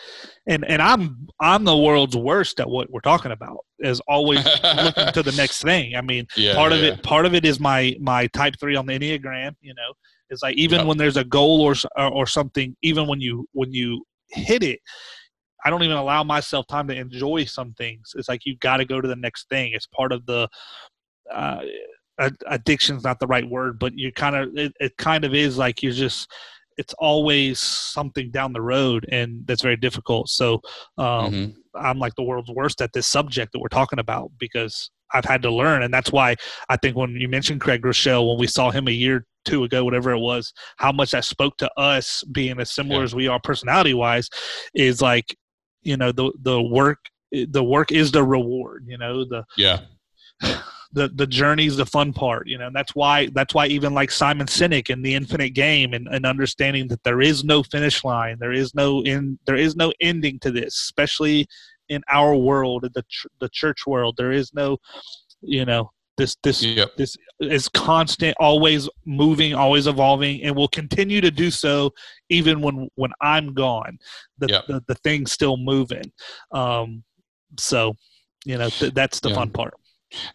[0.48, 3.58] and and I'm I'm the world's worst at what we're talking about.
[3.80, 5.96] Is always looking to the next thing.
[5.96, 6.54] I mean, yeah.
[6.54, 6.92] part of yeah.
[6.92, 9.54] it part of it is my my type three on the enneagram.
[9.60, 9.92] You know,
[10.30, 10.86] it's like even Yep.
[10.86, 14.80] when there's a goal or, or or something, even when you when you hit it.
[15.64, 18.12] I don't even allow myself time to enjoy some things.
[18.14, 19.72] It's like you've got to go to the next thing.
[19.74, 20.48] It's part of the
[21.34, 21.62] uh,
[22.20, 25.58] ad- addiction's not the right word, but you kind of it, it kind of is
[25.58, 26.30] like you're just
[26.76, 30.28] it's always something down the road, and that's very difficult.
[30.28, 30.60] So
[30.98, 31.54] um, Mhm.
[31.74, 35.42] I'm like the world's worst at this subject that we're talking about because I've had
[35.42, 36.36] to learn, and that's why
[36.68, 39.84] I think when you mentioned Craig Groeschel, when we saw him a year two ago,
[39.84, 43.04] whatever it was, how much that spoke to us being as similar Yeah.
[43.04, 44.28] as we are personality wise,
[44.74, 45.36] is like
[45.82, 46.98] you know the the work
[47.32, 48.84] the work is the reward.
[48.88, 49.80] You know the Yeah.
[50.92, 54.10] the the journey's the fun part you know and that's why that's why even like
[54.10, 58.36] simon sinek in the infinite game and, and understanding that there is no finish line
[58.38, 61.46] there is no in there is no ending to this especially
[61.88, 64.76] in our world in the ch- the church world there is no
[65.40, 66.96] you know this this Yep.
[66.96, 71.90] this is constant always moving always evolving and will continue to do so
[72.30, 73.98] even when when i'm gone
[74.38, 74.66] the Yep.
[74.68, 76.10] the, the thing's still moving
[76.52, 77.02] um
[77.58, 77.94] so
[78.44, 79.34] you know th- that's the Yeah.
[79.34, 79.74] fun part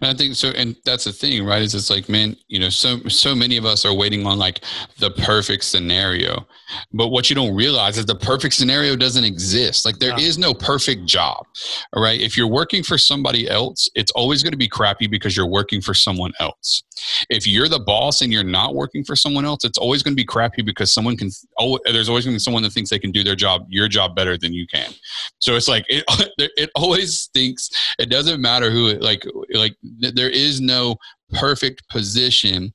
[0.02, 1.62] And I think so, and that's the thing, right?
[1.62, 4.62] Is it's like, man, you know, so so many of us are waiting on like
[5.00, 6.46] the perfect scenario,
[6.94, 9.86] but what you don't realize is the perfect scenario doesn't exist.
[9.86, 10.26] Like there Yeah.
[10.26, 11.46] is no perfect job,
[11.94, 12.20] all right?
[12.20, 15.82] If you're working for somebody else, it's always going to be crappy because you're working
[15.82, 16.84] for someone else.
[17.30, 20.22] If you're the boss and you're not working for someone else, it's always going to
[20.22, 21.30] be crappy because someone can.
[21.60, 23.88] Oh, there's always going to be someone that thinks they can do their job, your
[23.88, 24.92] job better than you can.
[25.40, 26.04] So it's like it.
[26.58, 29.71] It always thinks it doesn't matter who it like like
[30.02, 30.96] th- there is no
[31.34, 32.74] perfect position.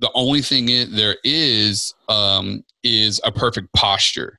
[0.00, 4.37] The only thing i there is um is a perfect posture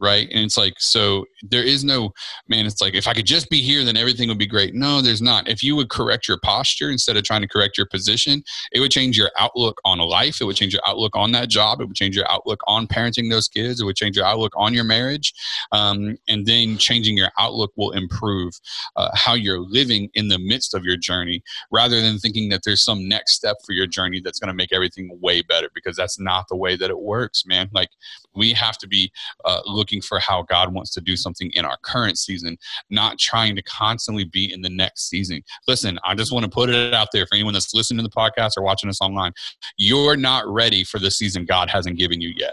[0.00, 0.28] right?
[0.30, 2.12] And it's like so there is no
[2.48, 4.74] man it's like if i could just be here then everything would be great.
[4.74, 5.48] No there's not.
[5.48, 8.90] If you would correct your posture instead of trying to correct your position it would
[8.90, 10.40] change your outlook on life.
[10.40, 11.80] It would change your outlook on that job.
[11.80, 13.80] It would change your outlook on parenting those kids.
[13.80, 15.32] It would change your outlook on your marriage.
[15.72, 18.52] Um, and then changing your outlook will improve
[18.96, 22.82] uh, how you're living in the midst of your journey rather than thinking that there's
[22.82, 26.18] some next step for your journey that's going to make everything way better because that's
[26.18, 27.68] not the way that it works man.
[27.72, 27.90] Like
[28.34, 29.12] we have to be
[29.44, 32.58] uh, looking for how god wants to do something in our current season
[32.90, 36.68] not trying to constantly be in the next season listen i just want to put
[36.68, 39.32] it out there for anyone that's listening to the podcast or watching us online
[39.78, 42.52] you're not ready for the season god hasn't given you yet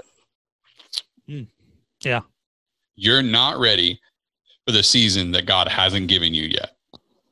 [1.29, 1.47] Mm.
[2.05, 2.21] Yeah.
[2.95, 3.99] you're not ready
[4.65, 6.71] for the season that God hasn't given you yet.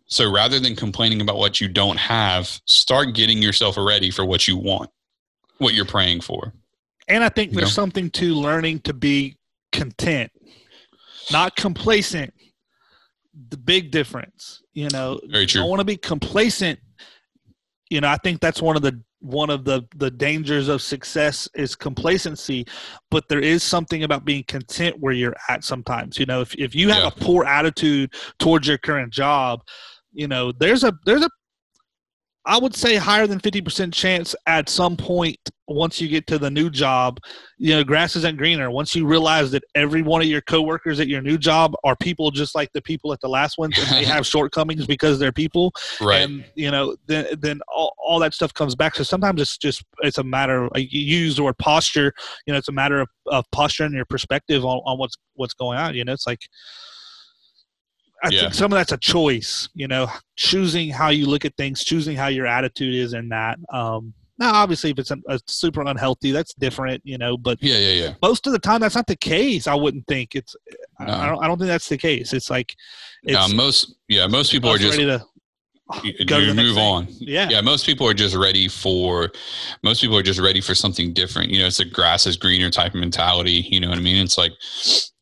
[0.08, 4.48] So rather than complaining about what you don't have, start getting yourself ready for what
[4.48, 4.90] you want,
[5.60, 6.54] what you're praying for.
[7.08, 7.84] And I think You there's know?
[7.84, 9.38] something to learning to be
[9.78, 10.32] content,
[11.32, 12.34] not complacent.
[13.50, 16.80] The big difference, you know, Very you don't want to be complacent.
[17.90, 21.50] You know, I think that's one of the one of the the dangers of success
[21.56, 22.66] is complacency,
[23.12, 26.18] but there is something about being content where you're at sometimes.
[26.18, 27.08] You know, if if you have Yeah.
[27.08, 29.60] a poor attitude towards your current job,
[30.14, 31.30] you know, there's a there's a
[32.46, 36.50] I would say higher than 50% chance at some point once you get to the
[36.52, 37.20] new job,
[37.58, 38.70] you know, grass isn't greener.
[38.70, 42.30] Once you realize that every one of your coworkers at your new job are people
[42.30, 45.74] just like the people at the last one, and they have shortcomings because they're people.
[46.00, 46.22] Right.
[46.22, 48.96] And, you know, then, then all, all that stuff comes back.
[48.96, 52.14] So sometimes it's just, it's a matter of, you use the word posture,
[52.46, 55.56] you know, it's a matter of, of posture and your perspective on, on what's, what's
[55.56, 55.96] going on.
[55.96, 56.42] You know, it's like,
[58.26, 58.42] I Yeah.
[58.42, 62.18] think some of that's a choice, you know, choosing how you look at things, choosing
[62.18, 63.58] how your attitude is in that.
[63.72, 67.38] Um, now, obviously, if it's a, a super unhealthy, that's different, you know.
[67.38, 68.14] But Yeah, yeah, yeah.
[68.22, 69.68] most of the time, that's not the case.
[69.68, 70.56] I wouldn't think it's.
[71.00, 71.14] I- No.
[71.14, 71.44] I, don't.
[71.44, 72.34] I don't think that's the case.
[72.34, 72.76] It's like
[73.24, 75.24] it's Now, most yeah, most people are just ready to
[76.04, 77.08] you, go you move on.
[77.12, 77.48] Yeah.
[77.50, 79.32] Yeah, most people are just ready for
[79.84, 81.52] most people are just ready for something different.
[81.52, 83.68] You know, it's a grass is greener type of mentality.
[83.70, 84.18] You know what I mean?
[84.18, 84.52] It's like,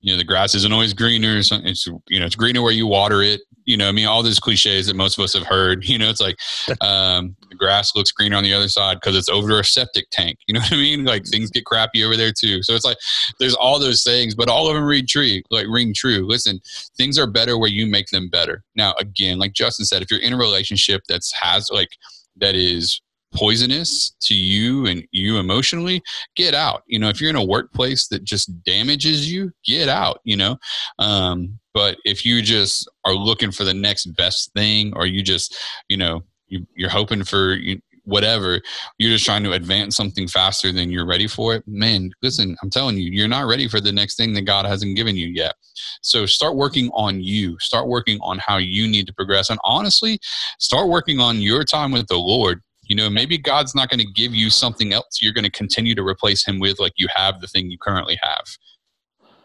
[0.03, 1.37] you know, the grass isn't always greener.
[1.37, 3.39] It's, you know, it's greener where you water it.
[3.63, 5.85] You know, I mean, all these cliches that most of us have heard.
[5.93, 6.37] You know, it's like
[6.81, 10.39] um, the grass looks greener on the other side because it's over a septic tank.
[10.47, 11.05] You know what I mean?
[11.05, 12.63] Like things get crappy over there too.
[12.63, 12.97] So it's like
[13.39, 16.27] there's all those things, but all of them read true, like ring true.
[16.27, 16.59] Listen,
[16.97, 18.63] things are better where you make them better.
[18.75, 21.89] Now, again, like Justin said, if you're in a relationship that's has like
[22.37, 22.99] that is
[23.33, 26.01] poisonous to you and you emotionally,
[26.35, 26.83] get out.
[26.87, 30.57] You know, if you're in a workplace that just damages you, get out, you know.
[30.99, 35.57] Um, but if you just are looking for the next best thing or you just,
[35.89, 38.61] you know, you, you're hoping for you, whatever,
[38.97, 41.63] you're just trying to advance something faster than you're ready for it.
[41.67, 44.95] Man, listen, I'm telling you, you're not ready for the next thing that God hasn't
[44.95, 45.55] given you yet.
[46.01, 47.57] So start working on you.
[47.59, 49.49] Start working on how you need to progress.
[49.49, 50.19] And honestly,
[50.59, 52.61] start working on your time with the Lord.
[52.93, 55.95] You know, maybe God's not going to give you something else you're going to continue
[55.95, 58.43] to replace him with like you have the thing you currently have.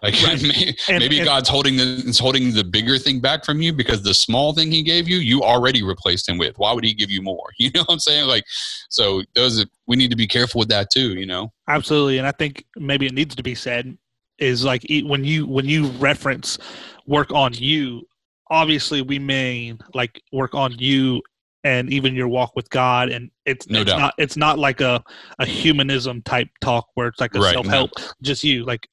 [0.03, 0.43] Like Right.
[0.43, 3.73] maybe, And- maybe and- God's holding the is holding the bigger thing back from you
[3.73, 6.59] because the small thing he gave you, you already replaced him with.
[6.59, 7.49] Why would he give you more?
[7.59, 8.27] You know what I'm saying?
[8.29, 8.45] Like
[8.91, 11.51] so those we need to be careful with that too, you know.
[11.69, 13.97] Absolutely, and I think maybe it needs to be said
[14.39, 16.59] is like when you when you reference
[17.07, 18.07] work on you,
[18.51, 21.23] obviously we mean like work on you
[21.65, 23.99] and even your walk with God, and it's No it's doubt.
[23.99, 25.03] not it's not like a
[25.39, 27.91] a humanism type talk where it's like a Right, self help,
[28.23, 28.89] just you like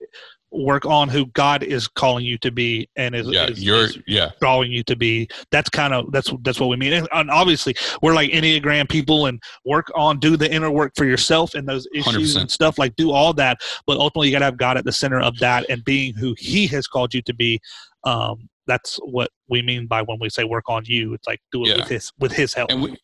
[0.51, 3.99] work on who God is calling you to be and is, Yeah, is, you're is
[4.07, 4.31] yeah.
[4.39, 5.27] drawing you to be.
[5.51, 6.93] That's kind of that's that's what we mean.
[6.93, 11.05] And, and obviously, we're like enneagram people, and work on do the inner work for
[11.05, 12.41] yourself and those issues 100%.
[12.41, 12.77] and stuff.
[12.79, 15.37] Like do all that, but ultimately, you got to have God at the center of
[15.39, 17.59] that and being who He has called you to be.
[18.05, 21.13] Um, that's what we mean by when we say work on you.
[21.13, 21.75] It's like do it Yeah.
[21.77, 22.71] with His with His help.
[22.71, 22.95] and we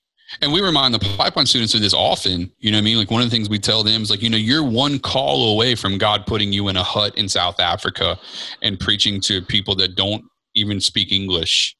[0.41, 3.11] and we remind the pipeline students of this often you know what i mean like
[3.11, 5.75] one of the things we tell them is like you know you're one call away
[5.75, 8.17] from god putting you in a hut in south africa
[8.61, 10.23] and preaching to people that don't
[10.55, 11.75] even speak english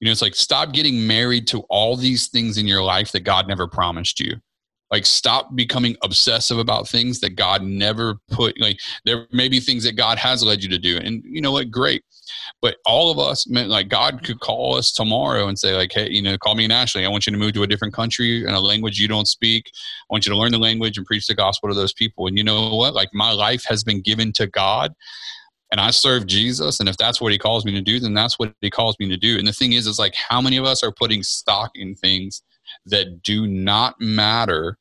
[0.00, 3.20] you know it's like stop getting married to all these things in your life that
[3.20, 4.36] god never promised you
[4.92, 9.82] like stop becoming obsessive about things that god never put like there may be things
[9.82, 11.70] that god has led you to do and you know what?
[11.70, 12.04] Great.
[12.60, 16.22] But all of us like god could call us tomorrow and say like hey you
[16.22, 17.04] know call me and ashley.
[17.04, 19.70] I want you to move to a different country in a language you don't speak.
[19.74, 22.26] I want you to learn the language and preach the gospel to those people.
[22.26, 22.94] And you know what?
[22.94, 24.92] Like my life has been given to god
[25.72, 28.38] and I serve Jesus, and if that's what He calls me to do, then that's
[28.38, 29.38] what He calls me to do.
[29.38, 32.42] And the thing is, is like how many of us are putting stock in things
[32.84, 34.76] that do not matter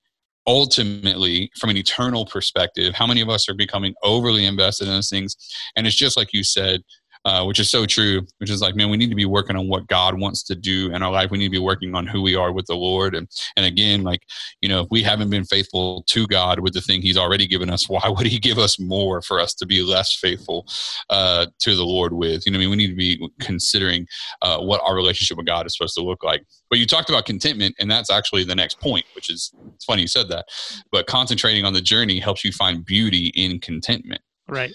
[0.52, 2.94] ultimately from an eternal perspective?
[2.94, 5.38] How many of us are becoming overly invested in those things?
[5.78, 6.82] And it's just like you said,
[7.26, 9.68] uh, which is so true, which is like, man, we need to be working on
[9.68, 11.32] what God wants to do in our life.
[11.32, 13.16] We need to be working on who we are with the Lord.
[13.16, 14.24] And, and again, like,
[14.62, 17.70] you know, if we haven't been faithful to God with the thing He's already given
[17.70, 20.66] us, why would He give us more for us to be less faithful
[21.10, 22.46] uh, to the Lord with?
[22.46, 24.08] You know, I mean, we need to be considering
[24.42, 26.44] uh, what our relationship with God is supposed to look like.
[26.70, 30.04] But you talked about contentment, and that's actually the next point, which is it's funny
[30.04, 30.46] you said that.
[30.92, 34.74] But concentrating on the journey helps you find beauty in contentment right.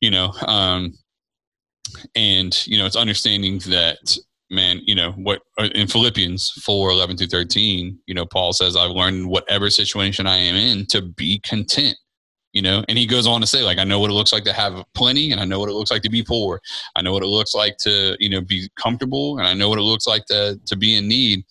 [0.00, 0.92] you know um
[2.14, 4.16] and you know it's understanding that
[4.50, 8.76] man you know what uh, in philippians 4 11 through 13 you know paul says
[8.76, 11.96] i've learned whatever situation i am in to be content
[12.52, 14.44] you know and he goes on to say like i know what it looks like
[14.44, 16.60] to have plenty and i know what it looks like to be poor.
[16.96, 19.78] I know what it looks like to you know be comfortable and i know what
[19.78, 21.44] it looks like to to be in need.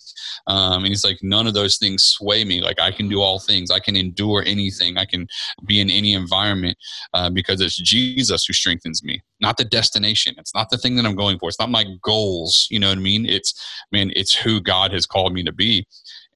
[0.48, 2.62] Um, and he's like none of those things sway me.
[2.62, 3.72] Like i can do all things.
[3.72, 4.98] I can endure anything.
[4.98, 5.28] I can
[5.66, 6.78] be in any environment
[7.14, 10.36] uh, because it's jesus who strengthens me not the destination.
[10.38, 11.50] It's not the thing that i'm going for.
[11.50, 12.68] It's not my goals.
[12.70, 13.26] You know what i mean?
[13.26, 15.86] It's I man it's who god has called me to be.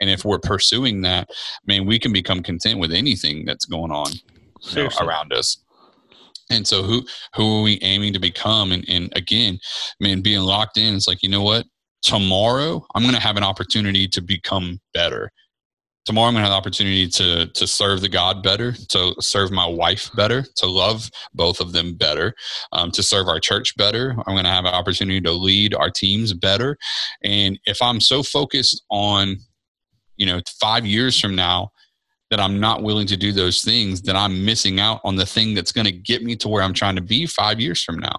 [0.01, 1.29] And if we're pursuing that
[1.65, 4.11] man we can become content with anything that's going on
[4.75, 5.57] know, around us.
[6.49, 7.03] And so who
[7.35, 8.71] who are we aiming to become?
[8.71, 9.59] And and again,
[9.99, 11.65] man, being locked in, it's like, you know what?
[12.05, 15.31] tomorrow I'm going to have an opportunity to become better.
[16.05, 19.51] Tomorrow I'm going to have the opportunity to to serve the God better, to serve
[19.51, 22.35] my wife better, to love both of them better,
[22.73, 24.11] um, to serve our church better.
[24.11, 26.77] I'm going to have an opportunity to lead our teams better.
[27.23, 29.37] And if I'm so focused on,
[30.17, 31.71] you know, five years from now,
[32.31, 35.53] that I'm not willing to do those things, then I'm missing out on the thing
[35.53, 38.15] that's going to get me to where I'm trying to be five years from now.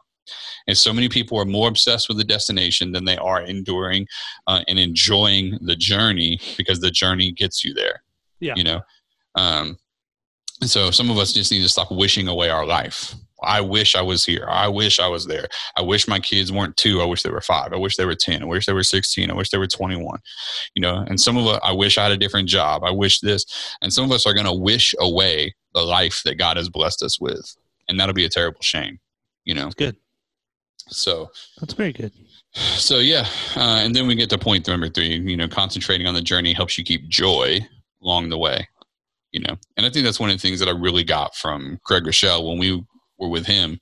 [0.67, 4.07] And so many people are more obsessed with the destination than they are enduring
[4.47, 8.03] uh, and enjoying the journey because the journey gets you there.
[8.41, 8.55] Yeah.
[8.57, 8.81] You know?
[9.37, 9.77] Um,
[10.61, 13.15] and so some of us just need to stop wishing away our life.
[13.43, 14.47] I wish I was here.
[14.49, 15.47] I wish I was there.
[15.77, 17.01] I wish my kids weren't two.
[17.01, 17.73] I wish they were five.
[17.73, 18.43] I wish they were 10.
[18.43, 19.31] I wish they were 16.
[19.31, 20.19] I wish they were 21.
[20.75, 22.83] You know, and some of us, I wish I had a different job.
[22.85, 23.45] I wish this.
[23.83, 27.03] And some of us are going to wish away the life that God has blessed
[27.03, 27.55] us with.
[27.89, 28.99] And that'll be a terrible shame,
[29.45, 29.65] you know?
[29.65, 29.97] That's good.
[30.89, 31.31] So
[31.61, 32.13] That's very good.
[32.53, 33.27] so yeah,
[33.57, 35.17] uh, and then we get to point number three.
[35.17, 37.59] You know, concentrating on the journey helps you keep joy
[38.03, 38.69] along the way.
[39.33, 41.79] You know, and I think that's one of the things that I really got from
[41.85, 42.83] Craig Groeschel when we
[43.19, 43.79] were with him.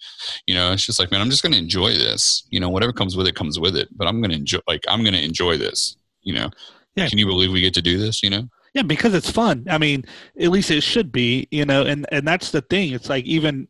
[0.46, 2.46] You know, it's just like, man, I'm just going to enjoy this.
[2.50, 3.88] You know, whatever comes with it comes with it.
[3.96, 4.60] But I'm going to enjoy.
[4.66, 5.96] Like, I'm going to enjoy this.
[6.22, 6.50] You know,
[6.96, 7.08] Yeah.
[7.08, 8.22] Can you believe we get to do this?
[8.22, 8.48] You know.
[8.74, 9.64] Yeah, because it's fun.
[9.70, 10.04] I mean,
[10.40, 12.92] at least it should be, you know, and and that's the thing.
[12.92, 13.68] It's like even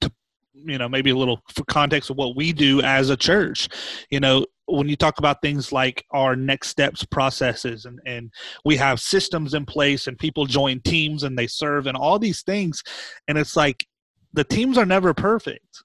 [0.00, 0.12] to
[0.52, 3.68] you know, maybe a little for context of what we do as a church,
[4.10, 8.30] you know, when you talk about things like our next steps processes and and
[8.64, 12.42] we have systems in place and people join teams and they serve and all these
[12.42, 12.82] things
[13.26, 13.84] and it's like
[14.32, 15.82] the teams are never perfect.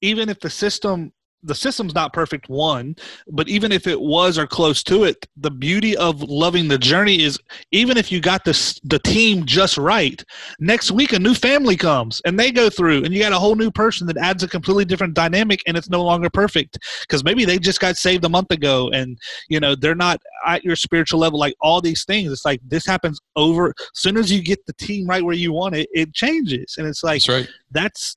[0.00, 1.12] Even if the system
[1.44, 2.96] the system's not perfect one
[3.28, 7.22] but even if it was or close to it the beauty of loving the journey
[7.22, 7.38] is
[7.70, 10.24] even if you got this the team just right
[10.58, 13.54] next week a new family comes and they go through and you got a whole
[13.54, 17.44] new person that adds a completely different dynamic and it's no longer perfect because maybe
[17.44, 19.18] they just got saved a month ago and
[19.48, 22.86] you know they're not at your spiritual level like all these things it's like this
[22.86, 26.12] happens over as soon as you get the team right where you want it it
[26.14, 27.48] changes and it's like That's right.
[27.70, 28.16] that's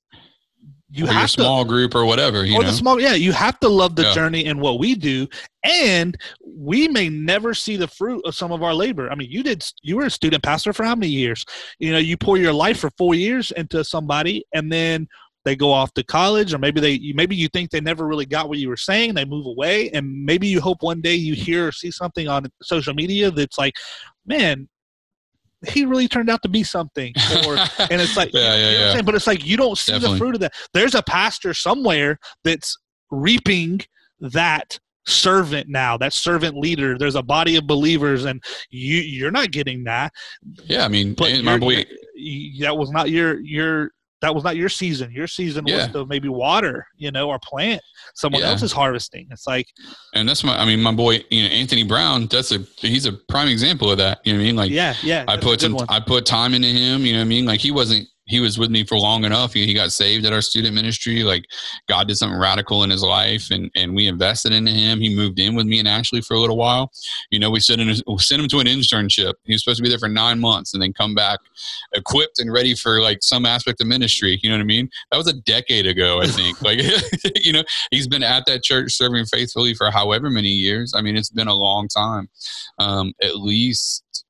[0.90, 2.46] you or your have to small group or whatever.
[2.46, 2.70] You or know.
[2.70, 4.14] the small yeah you have to love the Yeah.
[4.14, 5.28] journey and what we do
[5.64, 9.44] and we may never see the fruit of some of our labor i mean you
[9.44, 11.44] did you were a student pastor for how many years
[11.80, 15.08] you know you pour your life for four years into somebody and then
[15.44, 18.48] they go off to college or maybe they maybe you think they never really got
[18.48, 21.68] what you were saying they move away and maybe you hope one day you hear
[21.68, 23.74] or see something on social media that's like
[24.26, 24.68] man
[25.68, 27.14] he really turned out to be something
[27.46, 30.16] or and it's like yeah, yeah, you know but it's like you don't see Definitely.
[30.16, 30.54] the fruit of that.
[30.74, 32.78] There's a pastor somewhere that's
[33.12, 33.82] reaping
[34.20, 36.98] that servant now that servant leader.
[36.98, 40.14] There's a body of believers and you you're not getting that.
[40.66, 41.86] Yeah, I mean, my boy,
[42.60, 43.92] that was not your your
[44.22, 45.78] that was not your season your season Yeah.
[45.78, 47.82] was to maybe water you know or plant
[48.16, 48.50] someone Yeah.
[48.50, 49.68] else is harvesting it's like
[50.14, 50.58] and that's my.
[50.60, 52.28] I mean, my boy, you know, Anthony Brown.
[52.28, 54.20] That's a he's a prime example of that.
[54.24, 54.56] You know what I mean?
[54.56, 55.86] Like, yeah yeah I put some, one.
[55.90, 57.02] I put time into him.
[57.06, 57.46] You know what I mean?
[57.46, 59.54] Like he wasn't, he was with me for long enough.
[59.54, 61.24] He, he got saved at our student ministry.
[61.24, 61.46] Like
[61.88, 65.00] God did something radical in his life, and and we invested into him.
[65.00, 66.92] He moved in with me and Ashley for a little while.
[67.32, 69.34] You know, we sent him, we sent him to an internship.
[69.46, 71.40] He was supposed to be there for nine months and then come back
[71.94, 74.40] equipped and ready for like some aspect of ministry.
[74.44, 74.90] You know what I mean?
[75.12, 76.62] That was a decade ago, I think.
[76.68, 76.80] like,
[77.36, 80.94] you know, he's been at that church serving faithfully for however many years.
[80.96, 82.30] I mean, it's been a long time,
[82.80, 84.26] um, at least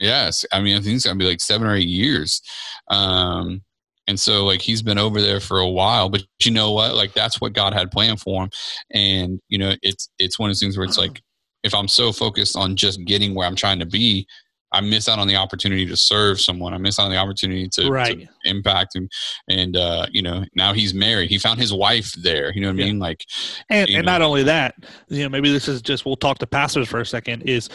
[0.00, 2.42] Yes, I mean I think it's gonna be like seven or eight years,
[2.90, 3.62] um,
[4.06, 6.08] and so like he's been over there for a while.
[6.08, 6.94] But you know what?
[6.94, 8.50] Like that's what God had planned for him,
[8.92, 11.22] and you know it's it's one of those things where it's like
[11.62, 14.26] if I'm so focused on just getting where I'm trying to be,
[14.74, 16.74] I miss out on the opportunity to serve someone.
[16.74, 19.08] I miss out on the opportunity to, to impact him.
[19.48, 21.30] And uh, you know now he's married.
[21.30, 22.52] He found his wife there.
[22.52, 22.98] You know what I mean?
[22.98, 23.24] Like
[23.70, 24.12] and and know.
[24.12, 24.74] not only that
[25.08, 27.68] you know maybe this is just we'll talk to pastors for a second is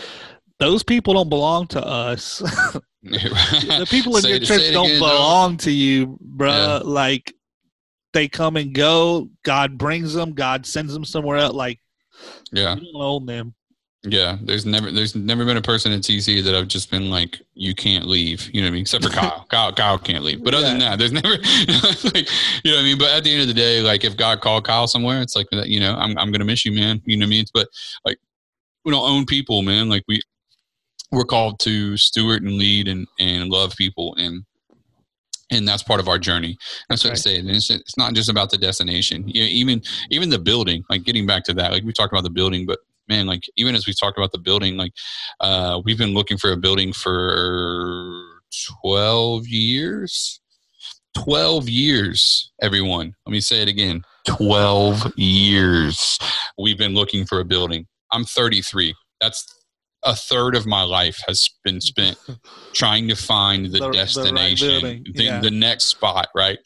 [0.59, 2.39] those people don't belong to us
[3.03, 5.07] the people in your church don't again, though.
[5.07, 6.79] belong to you, bruh.
[6.81, 6.89] Yeah.
[6.89, 7.33] Like
[8.13, 9.29] they come and go.
[9.43, 10.33] God brings them.
[10.33, 11.53] God sends them somewhere else.
[11.53, 11.79] Like
[12.51, 12.75] Yeah.
[12.75, 13.53] you don't own them.
[14.03, 17.41] Yeah, there's never there's never been a person in TC that I've just been like,
[17.53, 18.49] you can't leave.
[18.53, 18.81] You know what I mean?
[18.83, 19.45] Except for Kyle.
[19.49, 20.41] Kyle Kyle can't leave.
[20.41, 21.27] But other than that, there's never
[22.13, 22.29] like
[22.63, 22.97] you know what I mean?
[22.97, 25.47] But at the end of the day, like if God called Kyle somewhere, it's like
[25.65, 27.01] you know, I'm I'm gonna miss you, man.
[27.05, 27.45] You know what I mean?
[27.53, 27.67] But
[28.05, 28.17] like
[28.85, 29.89] we don't own people, man.
[29.89, 30.21] Like we
[31.11, 34.43] we're called to steward and lead and, and love people and
[35.51, 36.55] and that's part of our journey.
[36.89, 37.39] That's, what I say.
[37.39, 39.27] And it's, it's not just about the destination.
[39.27, 39.81] You know, even
[40.11, 40.83] even the building.
[40.91, 43.73] Like getting back to that, like we talked about the building, but man, like even
[43.73, 44.91] as we talked about the building, like
[45.39, 48.21] uh, we've been looking for a building for
[48.83, 50.39] twelve years.
[51.17, 53.15] Twelve years, everyone.
[53.25, 54.03] Let me say it again.
[54.27, 56.19] Twelve years.
[56.59, 58.95] We've been looking for a building I'm 33.
[59.21, 59.45] That's
[60.03, 62.17] a third of my life has been spent
[62.73, 65.41] trying to find the, The- the right destination, the, yeah.
[65.41, 66.57] the next spot, right?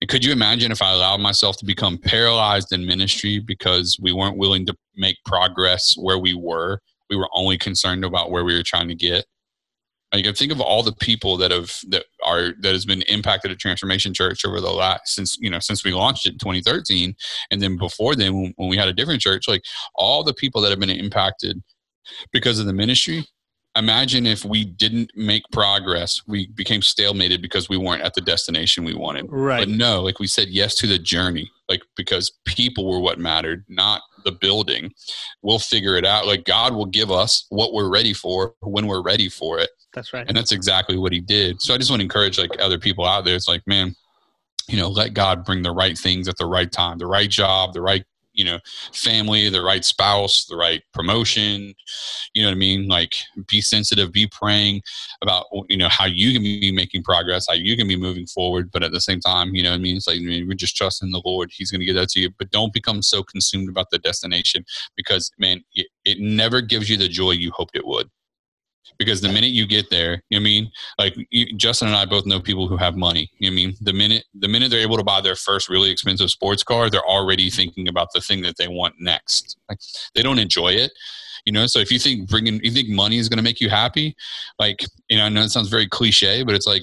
[0.00, 4.12] And could you imagine if I allowed myself to become paralyzed in ministry because we
[4.12, 6.80] weren't willing to make progress where we were?
[7.10, 9.26] We were only concerned about where we were trying to get.
[10.14, 13.58] Like, think of all the people that have that are that has been impacted at
[13.58, 17.14] Transformation Church over the last since you know since we launched it in 2013,
[17.50, 19.62] and then before then when, when we had a different church, like
[19.96, 21.60] all the people that have been impacted
[22.32, 23.24] because of the ministry.
[23.76, 28.84] Imagine if we didn't make progress, we became stalemated because we weren't at the destination
[28.84, 29.26] we wanted.
[29.28, 29.60] Right.
[29.60, 33.66] But no, like we said yes to the journey, like because people were what mattered,
[33.68, 34.92] not the building.
[35.42, 36.26] We'll figure it out.
[36.26, 39.68] Like God will give us what we're ready for when we're ready for it.
[39.92, 40.26] That's right.
[40.26, 41.60] And that's exactly what he did.
[41.60, 43.36] So I just want to encourage like other people out there.
[43.36, 43.94] It's like, man,
[44.68, 47.72] you know, let God bring the right things at the right time, the right job,
[47.72, 48.04] the right,
[48.36, 48.58] you know,
[48.92, 51.74] family, the right spouse, the right promotion.
[52.34, 52.86] You know what I mean?
[52.86, 53.14] Like
[53.48, 54.82] be sensitive, be praying
[55.22, 58.70] about, you know, how you can be making progress, how you can be moving forward.
[58.70, 59.96] But at the same time, you know what I mean?
[59.96, 61.50] It's like, I mean, we're just trusting the Lord.
[61.52, 62.30] He's going to give that to you.
[62.38, 64.64] But don't become so consumed about the destination
[64.96, 68.08] because, man, it, it never gives you the joy you hoped it would
[68.98, 72.04] because the minute you get there, you know I mean, like you, Justin and I
[72.04, 73.30] both know people who have money.
[73.38, 75.90] You know I mean, the minute the minute they're able to buy their first really
[75.90, 79.56] expensive sports car, they're already thinking about the thing that they want next.
[79.68, 79.78] Like
[80.14, 80.92] they don't enjoy it,
[81.44, 81.66] you know.
[81.66, 84.14] So if you think bringing, you think money is going to make you happy,
[84.58, 86.82] like you know, I know it sounds very cliche, but it's like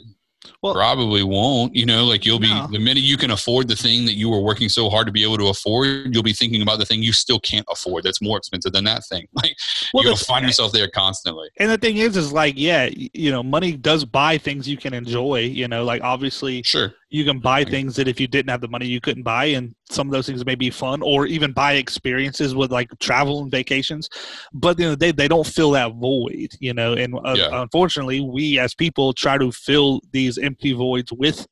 [0.61, 1.75] Well- probably won't.
[1.75, 2.67] You know, like you'll be No.
[2.71, 5.23] the minute you can afford the thing that you were working so hard to be
[5.23, 8.03] able to afford, you'll be thinking about the thing you still can't afford.
[8.03, 9.27] That's more expensive than that thing.
[9.43, 9.55] Like
[9.93, 11.49] Well, you'll find yourself there constantly.
[11.57, 14.93] And the thing is, is like, yeah, you know, money does buy things you can
[14.93, 15.39] enjoy.
[15.41, 16.93] You know, like obviously Sure.
[17.13, 19.75] You can buy things that if you didn't have the money you couldn't buy, and
[19.91, 23.51] some of those things may be fun, or even buy experiences with like travel and
[23.51, 24.09] vacations.
[24.51, 26.49] But you the day they don't fill that void.
[26.59, 27.61] You know, and uh, Yeah.
[27.61, 31.45] unfortunately, we as people try to fill these empty voids with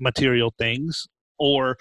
[0.00, 1.06] material things
[1.38, 1.76] or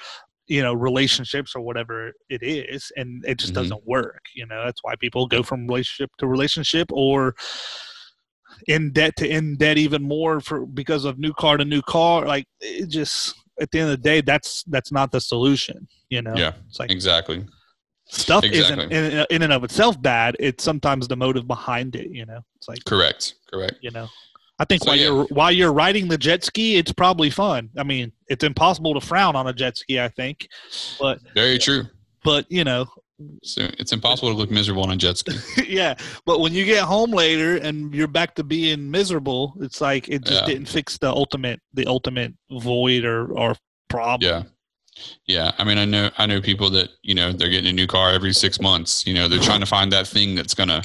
[0.46, 3.56] you know relationships or whatever it is and it just Mhm.
[3.56, 7.34] doesn't work you know that's why people go from relationship to relationship or
[8.68, 12.26] in debt to in debt even more for because of new car to new car
[12.26, 16.22] like it just at the end of the day that's that's not the solution you
[16.22, 16.54] know Yeah.
[16.68, 17.46] it's like Exactly.
[18.08, 18.86] stuff exactly.
[18.86, 22.40] isn't in, in and of itself bad it's sometimes the motive behind it you know
[22.56, 23.36] it's like Correct.
[23.52, 23.76] Correct.
[23.82, 24.08] you know
[24.60, 25.04] i think So, while yeah.
[25.06, 29.02] you're while you're riding the jet ski it's probably fun i mean it's impossible to
[29.02, 30.48] frown on a jet ski i think
[31.00, 31.84] but Very true.
[32.24, 32.86] but you know
[33.44, 35.34] So it's impossible to look miserable on a jet ski.
[35.68, 35.96] yeah
[36.26, 40.24] but when you get home later and you're back to being miserable it's like it
[40.26, 40.48] just Yeah.
[40.54, 43.56] didn't fix the ultimate the ultimate void or or
[43.90, 44.44] problem Yeah.
[45.26, 45.52] Yeah.
[45.58, 48.12] I mean, I know, I know people that, you know, they're getting a new car
[48.12, 50.84] every six months, you know, they're trying to find that thing that's going to,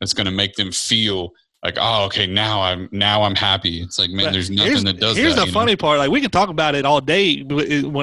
[0.00, 3.82] that's to make them feel like, oh, okay, now I'm, now I'm happy.
[3.82, 5.42] It's like, man, But there's nothing that does here's that.
[5.42, 5.60] the you know?
[5.60, 7.44] funny part like we can talk about it all day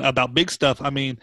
[0.03, 1.17] about big stuff i mean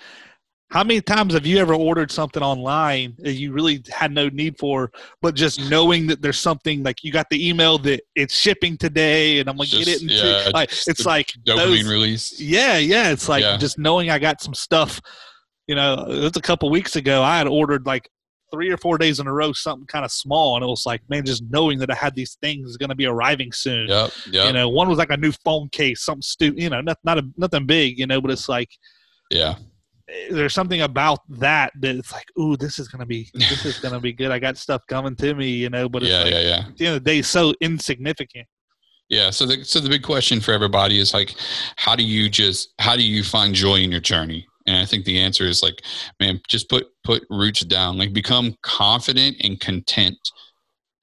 [0.70, 4.58] how many times have you ever ordered something online that you really had no need
[4.58, 4.90] for
[5.22, 9.38] but just knowing that there's something like you got the email that it's shipping today
[9.38, 12.40] and i'm like get it in yeah, like it's like Dopamine those- release.
[12.40, 13.56] yeah yeah it's like Yeah.
[13.56, 15.00] just knowing i got some stuff
[15.68, 18.08] you know it's a couple weeks ago i had ordered like
[18.52, 21.00] three or four days in a row something kind of small and it was like
[21.08, 24.10] man just knowing that i had these things going to be arriving soon Yep.
[24.30, 24.46] Yep.
[24.46, 27.18] you know one was like a new phone case something stupid you know not, not
[27.18, 28.70] a, nothing big you know but it's like
[29.30, 29.56] yeah.
[30.30, 33.98] There's something about that that it's like ooh this is gonna be this is gonna
[34.00, 36.22] be good i got stuff coming to me you know but it's Yeah.
[36.22, 36.40] like, Yeah.
[36.40, 36.66] Yeah.
[36.68, 38.46] at the end of the day so insignificant
[39.08, 39.30] Yeah.
[39.30, 41.34] So the so the big question for everybody is like,
[41.76, 44.46] how do you just how do you find joy in your journey?
[44.66, 45.78] And I think the answer is like,
[46.18, 47.98] man, just put put roots down.
[47.98, 50.18] Like become confident and content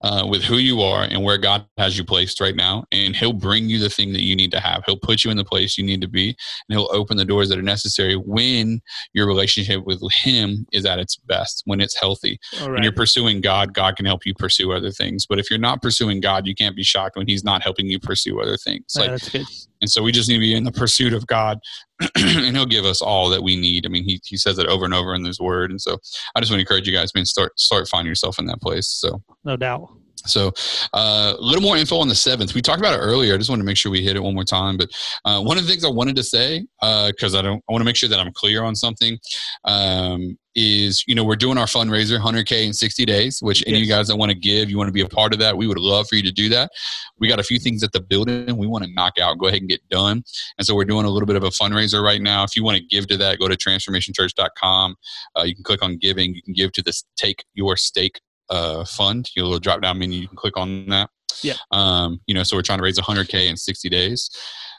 [0.04, 3.34] uh, with who you are and where God has you placed right now, and He'll
[3.34, 4.84] bring you the thing that you need to have.
[4.86, 7.50] He'll put you in the place you need to be, and He'll open the doors
[7.50, 8.82] that are necessary when
[9.14, 13.42] your relationship with Him is at its best, when it's healthy all when you're pursuing
[13.42, 15.26] God, God can help you pursue other things.
[15.26, 18.00] But if you're not pursuing God, you can't be shocked when He's not helping you
[18.00, 18.94] pursue other things.
[18.96, 19.48] Yeah, Like, that's good
[19.84, 21.60] and so we just need to be in the pursuit of God,
[22.16, 23.86] and He'll give us all that we need.
[23.86, 25.72] I mean, He He says it over and over in His Word.
[25.72, 25.98] And so
[26.36, 28.88] I just want to encourage you guys, man, start start finding yourself in that place.
[28.88, 29.22] So.
[29.44, 29.90] no doubt
[30.26, 30.52] So,
[30.94, 32.54] uh, a little more info on the seventh.
[32.54, 33.34] We talked about it earlier.
[33.34, 34.78] I just want to make sure we hit it one more time.
[34.78, 34.92] But
[35.26, 37.86] uh, one of the things I wanted to say, because I don't, I want to
[37.86, 39.18] make sure that I'm clear on something,
[39.66, 43.40] um, is you know we're doing our fundraiser, 100k in 60 days.
[43.42, 45.34] Which any of you guys that want to give, you want to be a part
[45.34, 46.72] of that, we would love for you to do that.
[47.20, 49.62] We got a few things at the building we want to knock out, go ahead
[49.62, 50.24] and get done.
[50.58, 52.44] And so we're doing a little bit of a fundraiser right now.
[52.44, 54.96] If you want to give to that, go to transformationchurch.com.
[55.38, 56.34] Uh, you can click on giving.
[56.34, 59.30] You can give to this Take Your Stake uh, fund.
[59.36, 60.20] You will drop down menu.
[60.20, 61.10] You can click on that.
[61.44, 61.56] Yeah.
[61.72, 64.30] Um, you know, so we're trying to raise 100k in 60 days.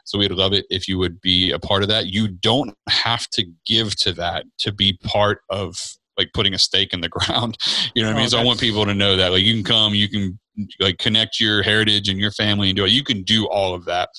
[0.04, 2.06] So we'd love it if you would be a part of that.
[2.06, 5.76] You don't have to give to that to be part of
[6.18, 7.56] like putting a stake in the ground.
[7.94, 8.26] You know what I mean?
[8.26, 10.38] Oh, So I want people to know that like you can come, you can
[10.80, 12.90] like connect your heritage and your family and do it.
[12.90, 14.10] You can do all of that.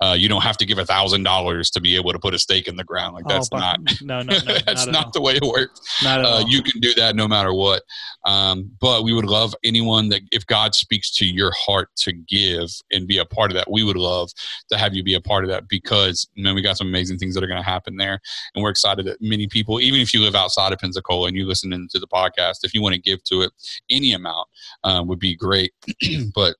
[0.00, 2.38] Uh, you don't have to give a thousand dollars to be able to put a
[2.38, 3.14] stake in the ground.
[3.14, 4.54] Like that's Oh, not No, no, no.
[4.66, 7.26] that's not, not the way it works Not at uh, you can do that no
[7.26, 7.82] matter what.
[8.26, 12.68] Um, but we would love anyone that, if God speaks to your heart to give
[12.92, 14.30] and be a part of that, we would love
[14.70, 17.34] to have you be a part of that because man, we got some amazing things
[17.34, 18.20] that are going to happen there,
[18.54, 21.46] and we're excited that many people, even if you live outside of Pensacola and you
[21.46, 23.52] listen to the podcast, if you want to give to it,
[23.90, 24.46] any amount
[24.84, 25.72] um, would be great.
[26.34, 26.56] but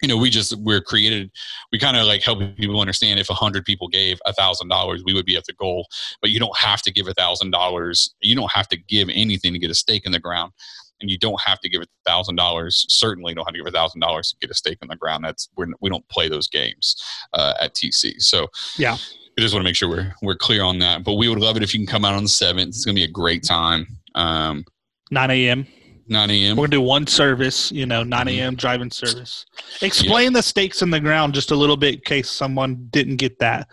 [0.00, 1.30] you know, we just we're created.
[1.70, 5.02] We kind of like help people understand if a hundred people gave a thousand dollars,
[5.04, 5.86] we would be at the goal
[6.20, 8.14] but you don't have to give a thousand dollars.
[8.20, 10.52] You don't have to give anything to get a stake in the ground,
[11.02, 12.86] and you don't have to give a thousand dollars.
[12.88, 15.22] Certainly, don't have to give a thousand dollars to get a stake in the ground.
[15.22, 16.96] That's we're, we don't play those games
[17.34, 18.22] uh, at TC.
[18.22, 18.48] So
[18.78, 18.96] Yeah.
[19.36, 21.04] I just want to make sure we're we're clear on that.
[21.04, 22.68] But we would love it if you can come out on the seventh.
[22.68, 23.86] It's going to be a great time.
[24.14, 24.64] Um,
[25.10, 25.66] 9 a.m.
[26.08, 26.56] 9 a.m.
[26.56, 28.30] We're gonna do one service, you know, 9 Mhm.
[28.38, 28.54] a.m.
[28.56, 29.46] driving service.
[29.80, 33.38] Explain the stakes in the ground just a little bit in case someone didn't get
[33.38, 33.68] that.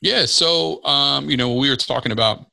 [0.00, 0.26] Yeah.
[0.26, 2.46] So, um, you know, we were talking about,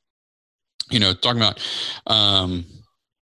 [0.90, 1.60] you know, talking about
[2.08, 2.66] um,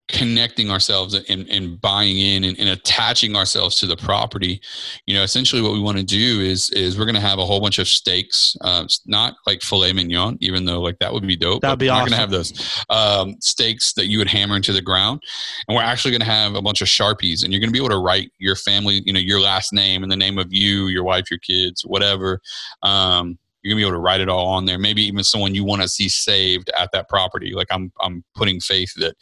[0.08, 4.60] connecting ourselves and, and buying in and, and attaching ourselves to the property.
[5.06, 7.44] You know, essentially what we want to do is is we're going to have a
[7.44, 8.56] whole bunch of steaks.
[8.62, 11.60] Uh, not like filet mignon, even though like that would be dope.
[11.60, 14.72] That'd be we're not going to have those um, stakes that you would hammer into
[14.72, 15.22] the ground,
[15.68, 17.78] and we're actually going to have a bunch of sharpies, and you're going to be
[17.78, 20.86] able to write your family, you know, your last name and the name of you,
[20.86, 22.40] your wife, your kids, whatever.
[22.82, 24.78] Um, you're gonna be able to write it all on there.
[24.78, 27.52] Maybe even someone you want to see saved at that property.
[27.52, 29.16] Like I'm, I'm putting faith that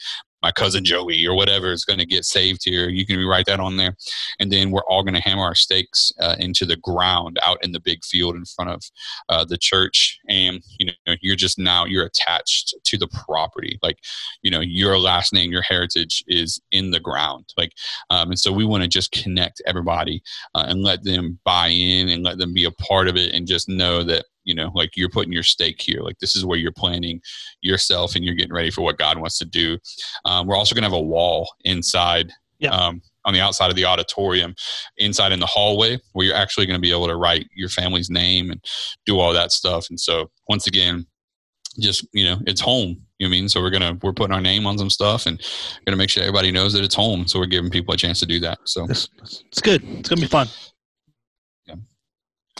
[0.46, 2.88] my cousin Joey or whatever is going to get saved here.
[2.88, 3.96] You can write that on there,
[4.38, 7.72] and then we're all going to hammer our stakes uh, into the ground out in
[7.72, 8.82] the big field in front of
[9.28, 10.20] uh, the church.
[10.28, 13.80] And you know, you're just now you're attached to the property.
[13.82, 13.98] Like
[14.42, 17.46] you know, your last name, your heritage is in the ground.
[17.56, 17.72] Like,
[18.10, 20.22] um, and so we want to just connect everybody
[20.54, 23.48] uh, and let them buy in and let them be a part of it and
[23.48, 26.56] just know that you know like you're putting your stake here like this is where
[26.58, 27.20] you're planning
[27.60, 29.76] yourself and you're getting ready for what god wants to do
[30.24, 32.70] um, we're also going to have a wall inside Yeah.
[32.70, 34.54] um, on the outside of the auditorium
[34.98, 38.08] inside in the hallway where you're actually going to be able to write your family's
[38.08, 38.64] name and
[39.04, 41.04] do all that stuff and so once again
[41.78, 44.40] just you know it's home you know I mean so we're gonna we're putting our
[44.40, 45.38] name on some stuff and
[45.84, 48.26] gonna make sure everybody knows that it's home so we're giving people a chance to
[48.26, 49.82] do that so It's, it's good.
[49.84, 50.48] It's gonna be fun.
[51.66, 51.74] Yeah.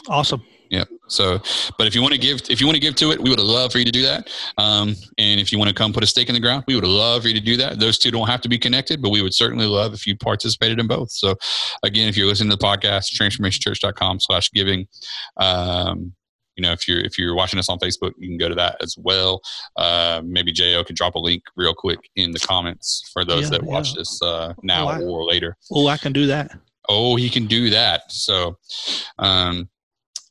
[0.07, 0.43] Awesome.
[0.69, 0.83] Yeah.
[1.07, 1.39] So,
[1.77, 3.39] but if you want to give, if you want to give to it, we would
[3.39, 4.29] love for you to do that.
[4.57, 6.83] Um, and if you want to come put a stake in the ground, we would
[6.83, 7.79] love for you to do that.
[7.79, 10.79] Those two don't have to be connected, but we would certainly love if you participated
[10.79, 11.09] in both.
[11.11, 11.35] So,
[11.83, 14.87] again, if you're listening to the podcast, transformationchurch.com slash giving.
[15.37, 16.13] Um,
[16.55, 18.77] you know, if you're if you're watching us on Facebook, you can go to that
[18.81, 19.41] as well.
[19.75, 23.49] Uh, maybe Jo can drop a link real quick in the comments for those Yeah,
[23.51, 23.99] that watch yeah.
[23.99, 25.55] this uh, now Oh, I- or later.
[25.71, 26.51] Oh, I can do that.
[26.89, 28.11] Oh, he can do that.
[28.11, 28.57] So,
[29.19, 29.69] um,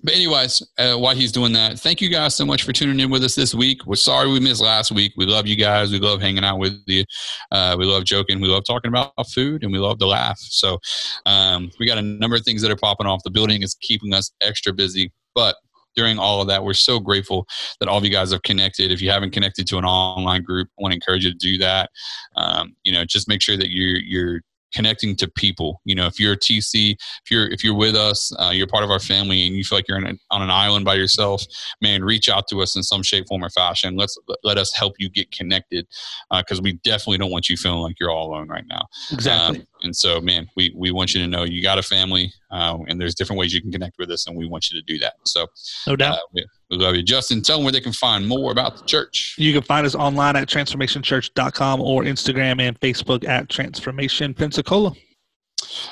[0.07, 3.11] but anyways, uh, while he's doing that, thank you guys so much for tuning in
[3.11, 3.85] with us this week.
[3.87, 5.13] We're sorry we missed last week.
[5.17, 5.91] We love you guys.
[5.91, 7.03] We love hanging out with you.
[7.51, 8.41] Uh, we love joking.
[8.41, 10.39] We love talking about food, and we love to laugh.
[10.39, 10.79] So,
[11.27, 13.25] um, we got a number of things that are popping off.
[13.25, 15.57] The building is keeping us extra busy, but
[15.97, 17.45] during all of that, we're so grateful
[17.81, 18.93] that all of you guys have connected.
[18.93, 21.59] If you haven't connected to an online group, I want to encourage you to do
[21.59, 21.91] that.
[22.37, 24.43] Um, you know, just make sure that you're you're
[24.77, 25.81] connecting to people.
[25.85, 28.85] You know, if you're a TC, if you're if you're with us, uh, you're part
[28.85, 31.43] of our family, and you feel like you're a, on an island by yourself,
[31.81, 33.97] man, reach out to us in some shape, form, or fashion.
[33.97, 35.87] Let's let us help you get connected
[36.31, 38.83] because we definitely don't want you feeling like you're all alone right now.
[39.11, 39.61] Exactly.
[39.61, 42.79] Um, and so, man, we, we want you to know you got a family, uh,
[42.89, 44.99] and there's different ways you can connect with us, and we want you to do
[44.99, 45.15] that.
[45.25, 45.47] So,
[45.87, 46.17] no doubt.
[46.17, 47.43] uh, we, we love you, Justin.
[47.43, 49.35] Tell them where they can find more about the church.
[49.39, 54.93] You can find us online at transformationchurch.com or Instagram and Facebook at Transformation Pensacola.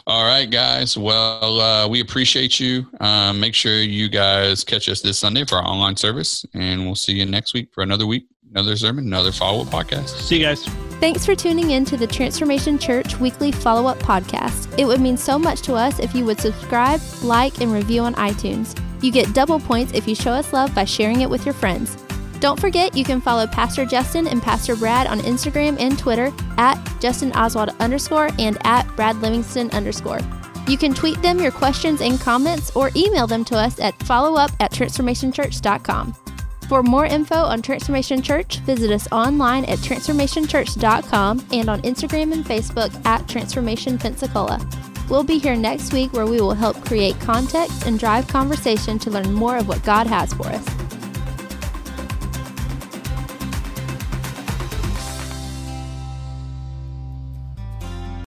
[0.07, 0.97] All right, guys.
[0.97, 2.87] Well, uh, we appreciate you.
[3.01, 6.95] Um, make sure you guys catch us this Sunday for our online service, and we'll
[6.95, 10.09] see you next week for another week, another sermon, another follow up podcast.
[10.09, 10.65] See you guys.
[11.01, 14.73] Thanks for tuning in to the Transformation Church weekly follow up podcast.
[14.79, 18.15] It would mean so much to us if you would subscribe, like, and review on
[18.15, 18.79] iTunes.
[19.03, 21.97] You get double points if you show us love by sharing it with your friends.
[22.41, 26.77] Don't forget, you can follow Pastor Justin and Pastor Brad on Instagram and Twitter at
[27.01, 30.21] Justin Oswald underscore and at Brad Livingston underscore.
[30.69, 34.55] You can tweet them your questions and comments or email them to us at followup
[34.61, 36.15] at transformationchurch.com.
[36.69, 42.45] For more info on Transformation Church, visit us online at transformationchurch.com and on Instagram and
[42.45, 44.67] Facebook at Transformation Pensacola.
[45.11, 49.11] We'll be here next week where we will help create context and drive conversation to
[49.11, 50.67] learn more of what God has for us.